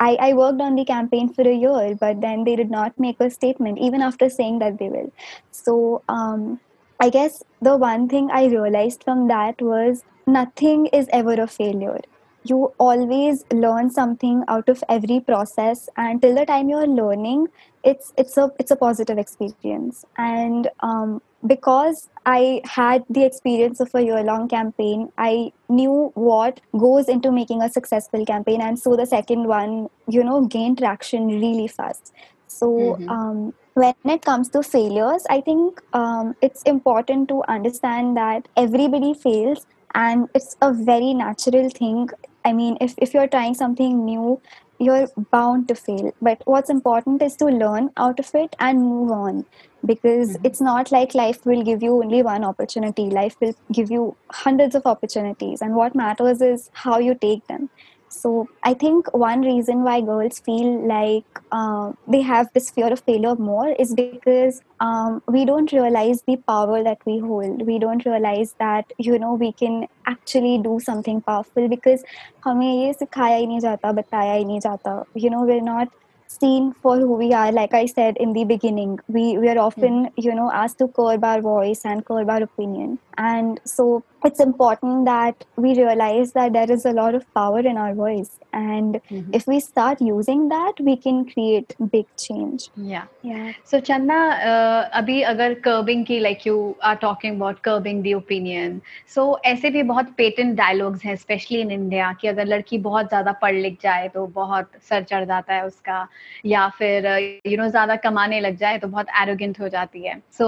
I, 0.00 0.16
I 0.20 0.32
worked 0.34 0.60
on 0.60 0.74
the 0.74 0.84
campaign 0.84 1.32
for 1.32 1.42
a 1.48 1.54
year, 1.54 1.96
but 2.00 2.20
then 2.20 2.44
they 2.44 2.56
did 2.56 2.70
not 2.70 2.92
make 2.98 3.16
a 3.20 3.30
statement, 3.30 3.78
even 3.78 4.02
after 4.02 4.28
saying 4.28 4.58
that 4.58 4.78
they 4.78 4.88
will. 4.88 5.12
So 5.52 6.02
um, 6.08 6.60
I 7.00 7.10
guess 7.10 7.42
the 7.60 7.76
one 7.76 8.08
thing 8.08 8.30
I 8.32 8.46
realized 8.46 9.04
from 9.04 9.28
that 9.28 9.60
was 9.62 10.02
nothing 10.26 10.86
is 10.86 11.08
ever 11.12 11.34
a 11.34 11.46
failure. 11.46 12.00
You 12.46 12.74
always 12.78 13.44
learn 13.52 13.90
something 13.90 14.44
out 14.48 14.68
of 14.68 14.82
every 14.88 15.20
process, 15.20 15.88
and 15.96 16.20
till 16.20 16.34
the 16.34 16.44
time 16.44 16.68
you're 16.68 16.86
learning, 16.86 17.46
it's 17.82 18.12
it's 18.18 18.36
a 18.36 18.50
it's 18.58 18.70
a 18.70 18.76
positive 18.76 19.18
experience. 19.18 20.04
And 20.18 20.68
um, 20.80 21.20
because 21.46 22.08
I 22.26 22.60
had 22.64 23.04
the 23.08 23.24
experience 23.24 23.80
of 23.80 23.90
a 23.94 24.02
year 24.02 24.22
long 24.22 24.48
campaign, 24.48 25.08
I 25.16 25.52
knew 25.68 26.10
what 26.14 26.60
goes 26.78 27.08
into 27.08 27.32
making 27.32 27.62
a 27.62 27.70
successful 27.70 28.24
campaign, 28.26 28.60
and 28.60 28.78
so 28.78 28.94
the 28.96 29.06
second 29.06 29.46
one, 29.48 29.88
you 30.08 30.22
know, 30.22 30.44
gained 30.46 30.78
traction 30.78 31.28
really 31.28 31.68
fast. 31.68 32.12
So 32.46 32.98
Mhm. 33.00 33.08
um, 33.08 33.54
when 33.74 33.94
it 34.04 34.22
comes 34.24 34.48
to 34.50 34.62
failures, 34.62 35.24
I 35.30 35.40
think 35.40 35.80
um, 35.92 36.34
it's 36.42 36.62
important 36.64 37.28
to 37.28 37.42
understand 37.48 38.16
that 38.16 38.48
everybody 38.56 39.14
fails, 39.14 39.66
and 39.94 40.28
it's 40.34 40.56
a 40.60 40.72
very 40.72 41.14
natural 41.14 41.70
thing. 41.70 42.08
I 42.44 42.52
mean, 42.52 42.76
if, 42.80 42.94
if 42.98 43.14
you're 43.14 43.28
trying 43.28 43.54
something 43.54 44.04
new, 44.04 44.40
you're 44.78 45.08
bound 45.30 45.68
to 45.68 45.74
fail. 45.74 46.12
But 46.20 46.42
what's 46.44 46.68
important 46.68 47.22
is 47.22 47.36
to 47.36 47.46
learn 47.46 47.90
out 47.96 48.18
of 48.18 48.30
it 48.34 48.54
and 48.58 48.82
move 48.82 49.10
on 49.12 49.46
because 49.86 50.36
Mhm. 50.36 50.40
it's 50.44 50.60
not 50.60 50.90
like 50.92 51.14
life 51.14 51.44
will 51.46 51.62
give 51.62 51.82
you 51.82 51.92
only 52.02 52.22
one 52.22 52.44
opportunity. 52.44 53.08
Life 53.10 53.36
will 53.40 53.54
give 53.72 53.90
you 53.90 54.16
hundreds 54.32 54.74
of 54.74 54.86
opportunities, 54.86 55.62
and 55.62 55.74
what 55.76 55.94
matters 55.94 56.42
is 56.42 56.70
how 56.84 56.98
you 56.98 57.14
take 57.14 57.46
them. 57.46 57.70
So 58.13 58.47
I 58.63 58.73
think 58.73 59.13
one 59.13 59.41
reason 59.41 59.83
why 59.83 60.01
girls 60.01 60.39
feel 60.39 60.87
like 60.87 61.25
uh, 61.51 61.91
they 62.07 62.21
have 62.21 62.47
this 62.53 62.71
fear 62.71 62.91
of 62.91 62.99
failure 63.01 63.35
more 63.35 63.69
is 63.69 63.93
because 63.93 64.61
um, 64.79 65.21
we 65.27 65.45
don't 65.45 65.71
realize 65.71 66.23
the 66.25 66.37
power 66.47 66.83
that 66.83 66.97
we 67.05 67.19
hold. 67.19 67.65
We 67.67 67.77
don't 67.77 68.03
realize 68.05 68.55
that 68.59 68.91
you 68.97 69.19
know 69.19 69.35
we 69.35 69.51
can 69.53 69.87
actually 70.07 70.57
do 70.57 70.79
something 70.79 71.21
powerful 71.21 71.69
because 71.69 72.03
हमें 72.45 72.67
ये 72.67 72.93
सिखाया 72.93 73.35
ही 73.35 73.47
नहीं 73.47 73.59
जाता 73.59 73.91
बताया 73.91 74.33
ही 74.33 74.45
नहीं 74.45 74.59
जाता 74.59 75.03
you 75.15 75.29
know 75.29 75.43
we're 75.43 75.61
not 75.61 75.89
seen 76.29 76.73
for 76.81 76.95
who 76.97 77.13
we 77.19 77.33
are 77.33 77.51
like 77.51 77.73
i 77.73 77.85
said 77.85 78.17
in 78.17 78.33
the 78.33 78.43
beginning 78.49 78.97
we 79.07 79.37
we 79.37 79.49
are 79.49 79.57
often 79.57 80.09
you 80.15 80.33
know 80.39 80.51
asked 80.51 80.77
to 80.77 80.87
curb 80.99 81.23
our 81.23 81.41
voice 81.41 81.81
and 81.83 82.05
curb 82.09 82.29
our 82.29 82.43
opinion 82.43 82.99
And 83.18 83.60
so 83.64 84.02
it's 84.24 84.40
important 84.40 85.04
that 85.06 85.44
we 85.56 85.74
realize 85.78 86.32
that 86.32 86.52
there 86.52 86.70
is 86.70 86.84
a 86.86 86.92
lot 86.92 87.14
of 87.14 87.24
power 87.34 87.60
in 87.60 87.76
our 87.76 87.94
voice 87.94 88.38
and 88.52 89.00
Mhm. 89.10 89.34
if 89.38 89.46
we 89.46 89.58
start 89.60 90.00
using 90.00 90.48
that 90.48 90.80
we 90.80 90.96
can 91.06 91.24
create 91.32 91.74
big 91.92 92.06
change 92.26 92.68
yeah 92.76 93.04
yeah 93.22 93.52
So 93.64 93.80
Channa, 93.80 94.18
uh, 94.50 94.90
अभी 95.00 95.20
अगर 95.32 95.54
curbing 95.66 96.04
की 96.06 96.20
like 96.22 96.44
you 96.46 96.56
are 96.82 96.96
talking 97.04 97.36
about 97.36 97.62
curbing 97.62 98.02
the 98.02 98.12
opinion, 98.20 98.80
so 99.14 99.26
ऐसे 99.44 99.70
भी 99.70 99.82
बहुत 99.82 100.14
patent 100.20 100.56
dialogues 100.60 101.04
हैं, 101.04 101.14
especially 101.16 101.60
in 101.66 101.70
India, 101.78 102.12
कि 102.20 102.28
अगर 102.28 102.46
लड़की 102.46 102.78
बहुत 102.88 103.08
ज़्यादा 103.08 103.32
पढ़ 103.42 103.54
लिख 103.54 103.78
जाए 103.82 104.08
तो 104.14 104.26
बहुत 104.40 104.70
सर 104.88 105.02
चढ़ 105.02 105.24
जाता 105.24 105.54
है 105.54 105.66
उसका, 105.66 106.06
या 106.46 106.68
फिर 106.78 107.06
you 107.46 107.56
know 107.60 107.68
ज़्यादा 107.70 107.96
कमाने 108.08 108.40
लग 108.40 108.56
जाए 108.56 108.78
तो 108.78 108.88
बहुत 108.88 109.06
arrogant 109.22 109.60
हो 109.60 109.68
जाती 109.68 110.06
है. 110.06 110.20
So 110.40 110.46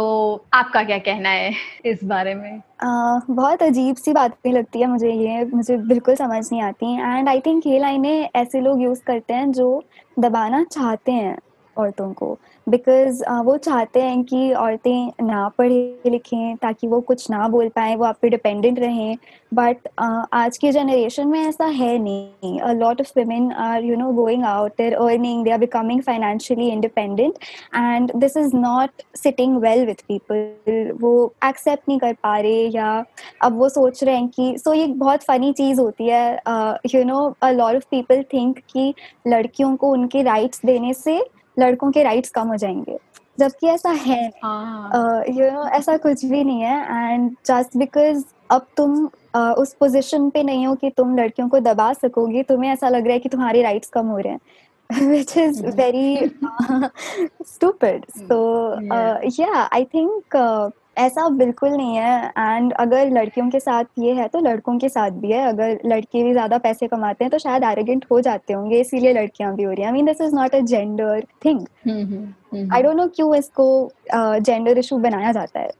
आपका 0.54 0.82
क्या 0.84 0.98
कहना 1.10 1.28
है 1.28 1.52
इस 1.86 2.04
बारे 2.04 2.34
में? 2.34 2.55
बहुत 2.82 3.62
अजीब 3.62 3.96
सी 3.96 4.12
बातें 4.12 4.52
लगती 4.52 4.80
है 4.80 4.86
मुझे 4.86 5.12
ये, 5.12 5.44
मुझे 5.44 5.76
बिल्कुल 5.78 6.14
समझ 6.14 6.44
नहीं 6.52 6.62
आती। 6.62 6.92
एंड 6.94 7.28
आई 7.28 7.40
थिंक 7.40 7.66
ये 7.66 7.78
लाइनें 7.78 8.28
ऐसे 8.36 8.60
लोग 8.60 8.82
यूज़ 8.82 9.02
करते 9.06 9.34
हैं 9.34 9.50
जो 9.52 9.82
दबाना 10.18 10.62
चाहते 10.64 11.12
हैं। 11.12 11.36
औरतों 11.78 12.12
को। 12.12 12.36
बिकॉज़ 12.66 13.22
uh, 13.24 13.44
वो 13.44 13.56
चाहते 13.56 14.02
हैं 14.02 14.22
कि 14.24 14.52
औरतें 14.52 15.26
ना 15.26 15.48
पढ़े 15.58 16.10
लिखें 16.10 16.56
ताकि 16.56 16.86
वो 16.86 17.00
कुछ 17.00 17.30
ना 17.30 17.48
बोल 17.48 17.68
पाएँ 17.68 17.96
वो 17.96 18.04
आप 18.04 18.18
पे 18.22 18.28
डिपेंडेंट 18.28 18.78
रहें। 18.78 19.16
बट 19.54 19.76
uh, 20.02 20.24
आज 20.32 20.58
की 20.58 20.70
जनरेशन 20.72 21.28
में 21.28 21.40
ऐसा 21.40 21.64
है 21.64 21.96
नहीं। 21.98 22.58
A 22.60 22.72
lot 22.72 23.00
of 23.00 23.12
women 23.18 23.52
are 23.52 23.84
you 23.84 23.96
know 23.96 24.10
going 24.12 24.44
out 24.44 24.72
there 24.78 24.94
earning 24.94 25.44
they 25.44 25.50
are 25.50 25.58
becoming 25.58 26.02
financially 26.02 26.68
independent 26.68 27.34
and 27.76 28.12
this 28.16 28.36
is 28.36 28.56
not 28.56 29.02
sitting 29.16 29.56
well 29.56 29.86
with 29.86 30.02
people 30.08 30.92
वो 31.00 31.12
एक्सेप्ट 31.44 31.88
नहीं 31.88 31.98
कर 31.98 32.12
पा 32.12 32.38
रहे 32.38 32.66
या 32.68 33.04
अब 33.42 33.58
वो 33.58 33.68
सोच 33.68 34.02
रहे 34.04 34.14
हैं 34.14 34.28
कि 34.28 34.56
सो 34.58 34.70
so 34.70 34.76
ये 34.76 34.86
बहुत 34.86 35.22
फनी 35.22 35.52
चीज़ 35.52 35.80
होती 35.80 36.08
है 36.08 36.40
you 36.94 37.04
know 37.04 37.18
a 37.42 37.50
lot 37.50 37.76
of 37.76 37.84
people 37.90 38.22
think 38.32 38.58
कि 38.70 38.92
लड़कियों 39.28 39.74
को 39.76 39.90
उनके 39.92 40.22
राइट्स 40.22 40.60
देने 40.66 40.92
से 40.94 41.18
लड़कों 41.58 41.90
के 41.90 42.02
राइट्स 42.02 42.30
कम 42.30 42.48
हो 42.48 42.56
जाएँगे। 42.56 42.98
जबकि 43.38 43.66
ऐसा 43.66 43.90
है 43.90 44.32
हाँ। 44.42 45.24
यू 45.28 45.50
नो 45.50 45.66
ऐसा 45.66 45.96
कुछ 45.96 46.24
भी 46.24 46.44
नहीं 46.44 46.60
है। 46.60 47.06
एंड 47.12 47.30
जस्ट 47.46 47.76
बिकॉज़ 47.76 48.24
अब 48.50 48.66
तुम 48.76 49.06
uh, 49.06 49.54
उस 49.54 49.74
पोजीशन 49.74 50.30
पे 50.30 50.42
नहीं 50.42 50.66
हो 50.66 50.74
कि 50.74 50.90
तुम 50.90 51.18
लड़कियों 51.18 51.48
को 51.48 51.60
दबा 51.60 51.92
सकोगी 51.92 52.42
तुम्हें 52.42 52.70
ऐसा 52.70 52.88
लग 52.88 53.04
रहा 53.04 53.12
है 53.12 53.18
कि 53.18 53.28
तुम्हारे 53.28 53.62
राइट्स 53.62 53.88
कम 53.88 54.06
हो 54.06 54.18
रहे 54.18 54.32
हैं। 54.32 54.40
Which 55.06 55.36
is 55.38 55.66
very 55.66 56.16
very 56.16 58.00
so 58.08 58.80
yeah 59.42 59.68
I 59.72 59.84
think 59.84 60.22
yeah. 60.22 60.30
i 60.30 60.30
think 60.30 60.36
uh, 60.36 60.70
ऐसा 60.96 61.28
बिल्कुल 61.38 61.70
नहीं 61.70 61.96
है। 61.96 62.32
एंड 62.38 62.72
अगर 62.80 63.10
लड़कियों 63.12 63.48
के 63.50 63.60
साथ 63.60 63.84
ये 63.98 64.12
है 64.14 64.26
तो 64.28 64.40
लड़कों 64.40 64.76
के 64.78 64.88
साथ 64.88 65.10
भी 65.20 65.32
है। 65.32 65.46
अगर 65.48 65.78
लड़के 65.86 66.22
भी 66.24 66.32
ज़्यादा 66.32 66.58
पैसे 66.58 66.86
कमाते 66.88 67.24
हैं 67.24 67.30
तो 67.30 67.38
शायद 67.38 67.64
एरोगेंट 67.64 68.04
हो 68.10 68.20
जाते 68.20 68.52
होंगे 68.52 68.80
इसीलिए 68.80 69.12
लड़कियाँ 69.12 69.54
भी 69.56 69.62
हो 69.62 69.72
रही 69.72 69.80
है। 69.80 69.86
I 69.86 69.92
mean 69.92 70.06
this 70.06 70.20
is 70.20 70.34
not 70.34 70.54
a 70.54 70.60
gender 70.60 71.26
thing 71.44 71.66
I 72.72 72.82
don't 72.82 72.96
know 72.96 73.06
क्यों 73.08 73.34
इसको 73.36 73.66
जेंडर 74.14 74.72
uh, 74.72 74.78
इशू 74.78 74.98
बनाया 74.98 75.32
जाता 75.32 75.60
है। 75.60 75.70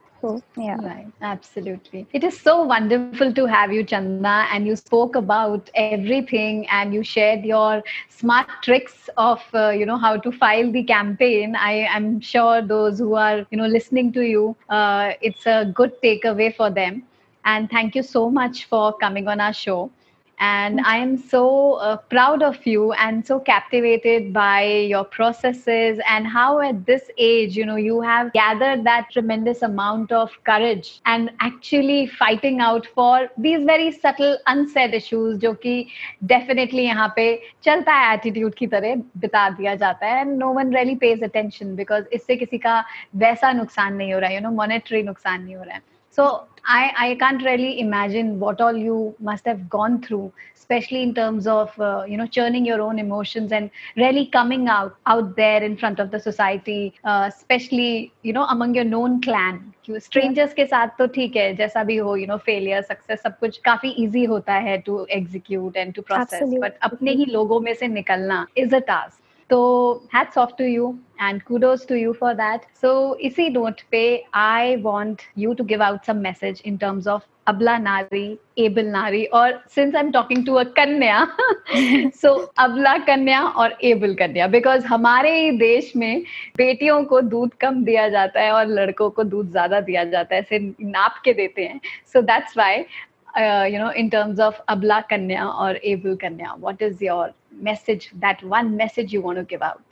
Yeah 0.57 0.77
Right, 0.77 1.07
absolutely. 1.21 2.07
It 2.13 2.23
is 2.23 2.39
so 2.39 2.63
wonderful 2.63 3.33
to 3.33 3.45
have 3.45 3.71
you, 3.71 3.83
Chanda, 3.83 4.45
and 4.51 4.67
you 4.67 4.75
spoke 4.75 5.15
about 5.15 5.69
everything 5.75 6.67
and 6.69 6.93
you 6.93 7.03
shared 7.03 7.43
your 7.45 7.83
smart 8.09 8.49
tricks 8.61 9.09
of, 9.17 9.41
uh, 9.53 9.69
you 9.69 9.85
know, 9.85 9.97
how 9.97 10.17
to 10.17 10.31
file 10.31 10.71
the 10.71 10.83
campaign. 10.83 11.55
I 11.55 11.87
am 11.95 12.19
sure 12.19 12.61
those 12.61 12.99
who 12.99 13.15
are, 13.15 13.45
you 13.49 13.57
know, 13.57 13.67
listening 13.67 14.11
to 14.13 14.21
you, 14.21 14.55
uh, 14.69 15.11
it's 15.21 15.45
a 15.45 15.65
good 15.73 15.93
takeaway 16.03 16.55
for 16.55 16.69
them. 16.69 17.03
And 17.45 17.69
thank 17.69 17.95
you 17.95 18.03
so 18.03 18.29
much 18.29 18.65
for 18.65 18.93
coming 18.97 19.27
on 19.27 19.39
our 19.41 19.53
show. 19.53 19.91
and 20.38 20.80
i 20.90 20.96
am 20.96 21.16
so 21.16 21.40
uh, 21.74 21.96
proud 22.12 22.42
of 22.42 22.56
you 22.66 22.92
and 23.04 23.24
so 23.26 23.38
captivated 23.38 24.32
by 24.32 24.62
your 24.92 25.04
processes 25.04 26.00
and 26.08 26.26
how 26.26 26.58
at 26.60 26.84
this 26.86 27.10
age 27.16 27.56
you 27.56 27.64
know 27.64 27.76
you 27.76 28.00
have 28.00 28.32
gathered 28.32 28.82
that 28.84 29.06
tremendous 29.12 29.62
amount 29.62 30.10
of 30.10 30.32
courage 30.44 31.00
and 31.06 31.30
actually 31.40 32.06
fighting 32.06 32.58
out 32.60 32.86
for 32.94 33.28
these 33.38 33.64
very 33.64 33.92
subtle 33.92 34.36
unsaid 34.54 34.94
issues 35.00 35.38
जो 35.44 35.52
कि 35.66 35.76
definitely 36.34 36.86
यहाँ 36.86 37.12
पे 37.16 37.28
चलता 37.62 37.94
है 38.00 38.18
attitude 38.18 38.54
की 38.58 38.66
तरह 38.74 38.96
बिता 39.26 39.48
दिया 39.60 39.74
जाता 39.84 40.06
है 40.06 40.24
and 40.24 40.38
no 40.38 40.50
one 40.60 40.74
really 40.78 40.96
pays 41.06 41.22
attention 41.30 41.76
because 41.76 42.12
इससे 42.20 42.36
किसी 42.36 42.58
का 42.66 42.82
वैसा 43.26 43.52
नुकसान 43.62 43.94
नहीं 43.96 44.12
हो 44.12 44.18
रहा 44.18 44.30
है 44.30 44.40
you 44.40 44.46
know 44.48 44.56
monetary 44.62 45.04
नुकसान 45.06 45.42
नहीं 45.44 45.56
हो 45.56 45.62
रहा 45.62 45.74
है 45.74 45.92
so 46.17 46.47
I, 46.65 46.93
I 46.97 47.15
can't 47.15 47.43
really 47.43 47.79
imagine 47.79 48.39
what 48.39 48.59
all 48.61 48.75
you 48.75 49.15
must 49.19 49.45
have 49.45 49.69
gone 49.69 50.01
through, 50.01 50.33
especially 50.55 51.01
in 51.03 51.13
terms 51.13 51.47
of 51.47 51.79
uh, 51.79 52.03
you 52.07 52.17
know 52.17 52.27
churning 52.27 52.65
your 52.65 52.81
own 52.81 52.99
emotions 52.99 53.51
and 53.51 53.69
really 53.95 54.25
coming 54.25 54.67
out 54.67 54.97
out 55.05 55.35
there 55.37 55.63
in 55.63 55.77
front 55.77 55.99
of 55.99 56.11
the 56.11 56.19
society, 56.19 56.93
uh, 57.05 57.29
especially 57.33 58.11
you 58.23 58.33
know 58.33 58.45
among 58.45 58.75
your 58.75 58.85
known 58.85 59.21
clan. 59.21 59.73
strangers 60.05 60.53
के 60.53 60.65
साथ 60.67 60.97
तो 60.97 61.07
ठीक 61.15 61.35
है 61.35 61.53
जैसा 61.55 61.83
भी 61.89 61.95
हो 61.97 62.17
you 62.17 62.27
know 62.31 62.37
failure 62.47 62.81
success 62.87 63.23
सब 63.23 63.37
कुछ 63.39 63.57
काफ़ी 63.65 63.93
easy 64.05 64.27
होता 64.29 64.53
है 64.67 64.83
to 64.83 64.97
execute 65.17 65.77
and 65.83 65.95
to 65.95 66.03
process 66.09 66.41
Absolutely. 66.41 66.59
but 66.65 66.79
अपने 66.89 67.11
ही 67.21 67.25
लोगों 67.25 67.59
में 67.67 67.73
से 67.73 67.87
निकलना 67.87 68.45
is 68.63 68.73
a 68.73 68.81
task 68.91 69.21
तो 69.49 69.59
hats 70.15 70.37
off 70.37 70.51
to 70.57 70.63
you 70.63 70.95
and 71.21 71.41
kudos 71.43 71.85
to 71.89 71.95
you 71.95 72.13
for 72.13 72.33
that. 72.35 72.65
So, 72.81 72.89
इसी 73.21 73.49
नोट 73.49 73.81
पे 73.91 74.03
I 74.35 74.75
want 74.81 75.21
you 75.37 75.53
to 75.53 75.63
give 75.63 75.83
out 75.83 76.05
some 76.05 76.17
message 76.21 76.61
in 76.65 76.77
terms 76.77 77.07
of 77.07 77.23
अबला 77.47 77.77
नारी 77.77 78.37
एबल 78.59 78.85
नारी 78.85 79.23
और 79.33 79.51
since 79.75 79.95
I 79.95 80.01
am 80.01 80.11
talking 80.11 80.45
to 80.45 80.53
a 80.53 80.63
कन्या 80.77 81.25
so 82.15 82.33
अबला 82.59 82.97
कन्या 83.07 83.41
और 83.41 83.77
एबल 83.83 84.13
कन्या 84.15 84.47
बिकॉज़ 84.47 84.85
हमारे 84.85 85.51
देश 85.57 85.91
में 85.95 86.23
बेटियों 86.57 87.03
को 87.05 87.21
दूध 87.33 87.53
कम 87.61 87.83
दिया 87.83 88.07
जाता 88.09 88.41
है 88.41 88.51
और 88.51 88.65
लड़कों 88.69 89.09
को 89.09 89.23
दूध 89.25 89.51
ज़्यादा 89.51 89.79
दिया 89.81 90.03
जाता 90.05 90.35
है 90.35 90.41
ऐसे 90.41 90.59
नाप 90.81 91.21
के 91.25 91.33
देते 91.33 91.65
हैं 91.65 91.79
so 92.13 92.21
that's 92.23 92.57
why 92.57 92.85
you 93.71 93.79
know 93.79 93.91
in 93.93 94.09
terms 94.09 94.39
of 94.39 94.61
अबला 94.69 94.99
कन्या 95.09 95.47
और 95.47 95.79
एबल 95.85 96.15
कन्या 96.21 96.53
what 96.59 96.81
is 96.81 97.03
your 97.05 97.33
message, 97.56 98.12
that 98.20 98.42
one 98.42 98.76
message 98.76 99.12
you 99.12 99.20
want 99.20 99.38
to 99.38 99.44
give 99.44 99.62
out? 99.62 99.82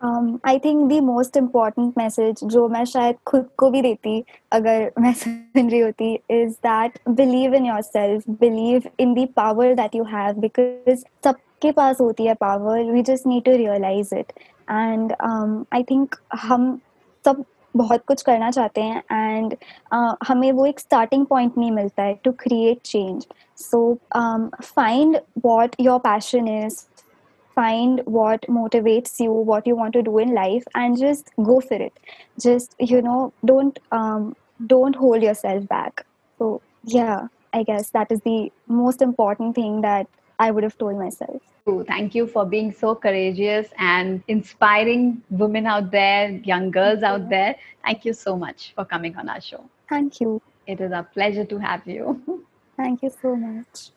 Um, 0.00 0.40
I 0.44 0.58
think 0.58 0.90
the 0.90 1.00
most 1.00 1.36
important 1.36 1.96
message 1.96 2.42
जो 2.44 2.68
मैं 2.68 2.84
शायद 2.84 3.16
खुद 3.26 3.48
को 3.58 3.70
भी 3.70 3.82
देती 3.82 4.24
अगर 4.52 4.90
मैं 4.98 5.12
सुन 5.12 5.70
रही 5.70 5.80
होती 5.80 6.20
is 6.30 6.56
that 6.66 6.98
believe 7.20 7.52
in 7.52 7.64
yourself, 7.64 8.22
believe 8.40 8.86
in 8.98 9.14
the 9.14 9.26
power 9.40 9.74
that 9.74 9.96
you 9.98 10.04
have 10.04 10.40
because 10.40 11.02
सबके 11.24 11.72
पास 11.72 12.00
होती 12.00 12.26
है 12.26 12.36
power, 12.38 12.78
we 12.92 13.02
just 13.02 13.26
need 13.26 13.44
to 13.44 13.56
realize 13.56 14.12
it. 14.12 14.32
And 14.68 15.16
um, 15.20 15.66
I 15.72 15.82
think 15.82 16.16
हम 16.44 16.80
सब 17.24 17.44
बहुत 17.75 18.03
कुछ 18.07 18.21
करना 18.21 18.49
चाहते 18.51 18.81
हैं 18.81 19.03
एंड 19.11 19.53
uh, 19.53 20.15
हमें 20.27 20.51
वो 20.51 20.65
एक 20.65 20.79
स्टार्टिंग 20.79 21.25
पॉइंट 21.25 21.57
नहीं 21.57 21.71
मिलता 21.71 22.03
है 22.03 22.13
to 22.23 22.31
create 22.39 22.81
change 22.85 23.27
so 23.57 23.93
find 24.63 25.19
what 25.45 25.75
your 25.79 25.99
passion 25.99 26.47
is 26.47 26.79
find 27.57 28.01
what 28.09 28.45
motivates 28.49 29.21
you 29.21 29.33
what 29.45 29.67
you 29.67 29.75
want 29.75 29.93
to 29.93 30.01
do 30.01 30.19
in 30.19 30.33
life 30.33 30.77
and 30.77 30.95
just 30.97 31.29
go 31.39 31.59
for 31.59 31.81
it 31.81 31.99
just 32.39 32.75
you 32.91 33.01
know 33.01 33.31
don't 33.45 33.79
don't 34.63 34.97
hold 34.97 35.23
yourself 35.35 35.63
back 35.63 36.01
तो 36.39 36.59
yeah 36.89 37.15
I 37.55 37.63
guess 37.63 37.91
that 37.97 38.11
is 38.11 38.21
the 38.27 38.49
most 38.71 39.01
important 39.01 39.55
thing 39.57 39.81
that 39.81 40.07
I 40.39 40.51
would 40.51 40.71
told 40.79 40.97
myself 41.11 41.41
Thank 41.86 42.14
you 42.14 42.26
for 42.26 42.46
being 42.46 42.72
so 42.72 42.94
courageous 42.94 43.68
and 43.78 44.22
inspiring 44.26 45.22
women 45.28 45.66
out 45.66 45.90
there, 45.90 46.30
young 46.44 46.70
girls 46.70 47.02
out 47.02 47.28
there. 47.28 47.56
Thank 47.84 48.06
you 48.06 48.14
so 48.14 48.36
much 48.36 48.72
for 48.74 48.84
coming 48.84 49.16
on 49.16 49.28
our 49.28 49.40
show. 49.40 49.64
Thank 49.88 50.20
you. 50.20 50.40
It 50.66 50.80
is 50.80 50.92
a 50.92 51.06
pleasure 51.12 51.44
to 51.44 51.58
have 51.58 51.86
you. 51.86 52.44
Thank 52.78 53.02
you 53.02 53.10
so 53.10 53.36
much. 53.36 53.90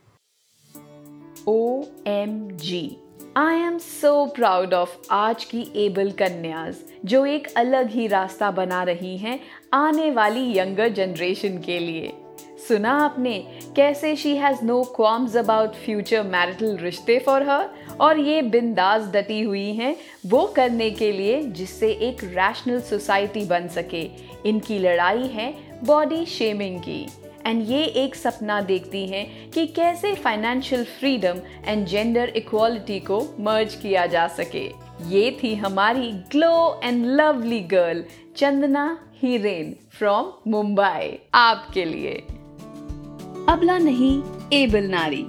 OMG. 1.46 2.98
I 3.38 3.56
am 3.56 3.78
so 3.78 4.26
proud 4.36 4.74
of 4.74 5.02
आज 5.12 5.44
की 5.52 5.62
able 5.86 6.12
कन्याज 6.20 6.78
जो 7.12 7.26
एक 7.26 7.48
अलग 7.58 7.90
ही 7.90 8.08
रास्ता 8.08 8.50
बना 8.52 8.82
रही 8.84 9.16
हैं 9.18 9.40
आने 9.74 10.10
वाली 10.12 10.44
यंगर 10.58 10.90
जनरेशन 10.94 11.58
के 11.66 11.78
लिए 11.80 12.12
सुना 12.59 12.93
आपने 12.99 13.39
कैसे 13.77 14.15
she 14.17 14.35
has 14.37 14.65
no 14.65 14.83
qualms 14.97 15.37
about 15.37 15.75
future 15.75 16.23
marital 16.23 16.77
रिश्ते 16.77 17.19
फॉर 17.19 17.43
हर 17.43 17.69
और 18.01 18.19
ये 18.19 18.41
बिंदास 18.43 19.11
डटी 19.13 19.41
हुई 19.43 19.73
हैं 19.73 19.95
वो 20.27 20.47
करने 20.47 20.91
के 20.91 21.11
लिए 21.13 21.43
जिससे 21.51 21.91
एक 22.09 22.25
रैशनल 22.25 22.81
सोसाइटी 22.81 23.45
बन 23.45 23.69
सके। 23.69 24.03
इनकी 24.49 24.79
लड़ाई 24.79 25.27
है 25.27 25.53
बॉडी 25.85 26.25
शेमिंग 26.27 26.79
की। 26.81 27.01
एंड 27.47 27.63
ये 27.71 27.83
एक 28.05 28.15
सपना 28.15 28.61
देखती 28.61 29.07
हैं 29.07 29.51
कि 29.51 29.67
कैसे 29.67 30.15
financial 30.15 30.85
freedom 30.99 31.41
and 31.65 31.87
gender 31.87 32.33
equality 32.37 32.99
को 33.01 33.21
मर्ज 33.41 33.75
किया 33.75 34.07
जा 34.07 34.27
सके। 34.29 34.67
ये 35.09 35.31
थी 35.43 35.55
हमारी 35.55 36.11
glow 36.33 36.81
and 36.85 37.05
lovely 37.21 37.61
girl 37.73 38.05
Chandana 38.37 38.87
Hiren 39.23 39.75
from 39.99 40.33
Mumbai 40.51 41.19
आपके 41.35 41.85
लिए। 41.85 42.23
अबला 43.49 43.79
नहीं, 43.79 44.23
एबल 44.53 44.85
नारी। 44.85 45.27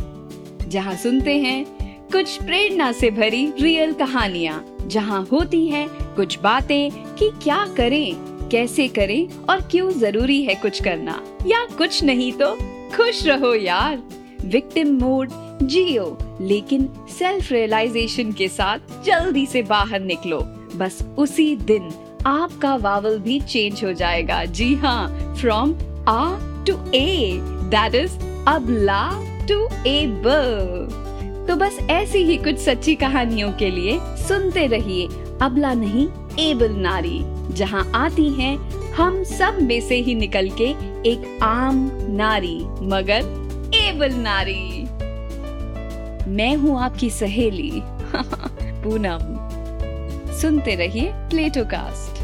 जहाँ 0.69 0.95
सुनते 0.95 1.37
हैं, 1.37 1.65
कुछ 2.11 2.43
प्रेरणा 2.43 2.91
से 2.91 3.11
भरी 3.11 3.53
रियल 3.61 3.93
कहानियाँ। 3.93 4.77
जहाँ 4.87 5.27
होती 5.31 5.67
है 5.67 5.87
कुछ 5.91 6.39
बातें 6.39 6.91
कि 6.91 7.29
क्या 7.43 7.67
करें, 7.77 8.15
कैसे 8.49 8.87
करें 8.87 9.29
और 9.49 9.61
क्यों 9.61 9.91
ज़रूरी 9.91 10.43
है 10.43 10.55
कुछ 10.55 10.83
करना। 10.83 11.23
या 11.47 11.65
कुछ 11.65 12.03
नहीं 12.03 12.31
तो 12.31 12.55
खुश 12.95 13.25
रहो 13.27 13.53
यार। 13.53 14.03
विक्टिम 14.45 14.99
मोड 14.99 15.29
जियो। 15.63 16.17
लेकिन 16.41 16.89
सेल्फ 17.19 17.51
रियलाइजेशन 17.51 18.31
के 18.31 18.47
साथ 18.47 18.79
जल्दी 19.05 19.45
से 19.45 19.61
बाहर 19.61 19.99
निकलो। 19.99 20.39
बस 20.75 21.05
उसी 21.17 21.55
दिन 21.55 21.89
आपका 22.25 22.75
वावल 22.75 23.19
भी 23.19 23.39
चेंज 23.39 23.83
हो 23.83 23.93
जाएगा। 23.93 24.45
जी 24.45 24.75
हाँ 24.75 25.35
फ्रॉम 25.35 25.75
आ 26.07 26.37
टू 26.65 26.91
ए 26.95 27.39
दैट 27.69 27.95
इज़ 27.95 28.17
अबला 28.47 29.03
टू 29.49 29.59
एबल 29.87 30.87
तो 31.47 31.55
बस 31.55 31.77
ऐसी 31.89 32.23
ही 32.23 32.37
कुछ 32.37 32.57
सच्ची 32.57 32.95
कहानियों 32.95 33.51
के 33.51 33.69
लिए 33.71 33.99
सुनते 34.03 34.65
रहिए 34.67 35.07
अबला 35.41 35.73
नहीं 35.73 36.07
एबल 36.39 36.71
नारी, 36.71 37.19
जहाँ 37.53 37.91
आती 37.95 38.29
हैं 38.29 38.57
हम 38.93 39.23
सब 39.23 39.57
में 39.61 39.79
से 39.81 39.95
ही 39.95 40.15
निकल 40.15 40.49
के 40.49 40.69
एक 41.09 41.39
आम 41.43 41.89
नारी, 42.09 42.57
मगर 42.81 43.71
एबल 43.75 44.13
नारी। 44.13 44.83
मैं 46.31 46.55
हूँ 46.55 46.79
आपकी 46.79 47.09
सहेली, 47.09 47.71
पूनम। 48.83 49.35
सुनते 50.33 50.75
रहिए 50.75 51.11
प्लेटो 51.29 51.63
कास्ट 51.65 52.16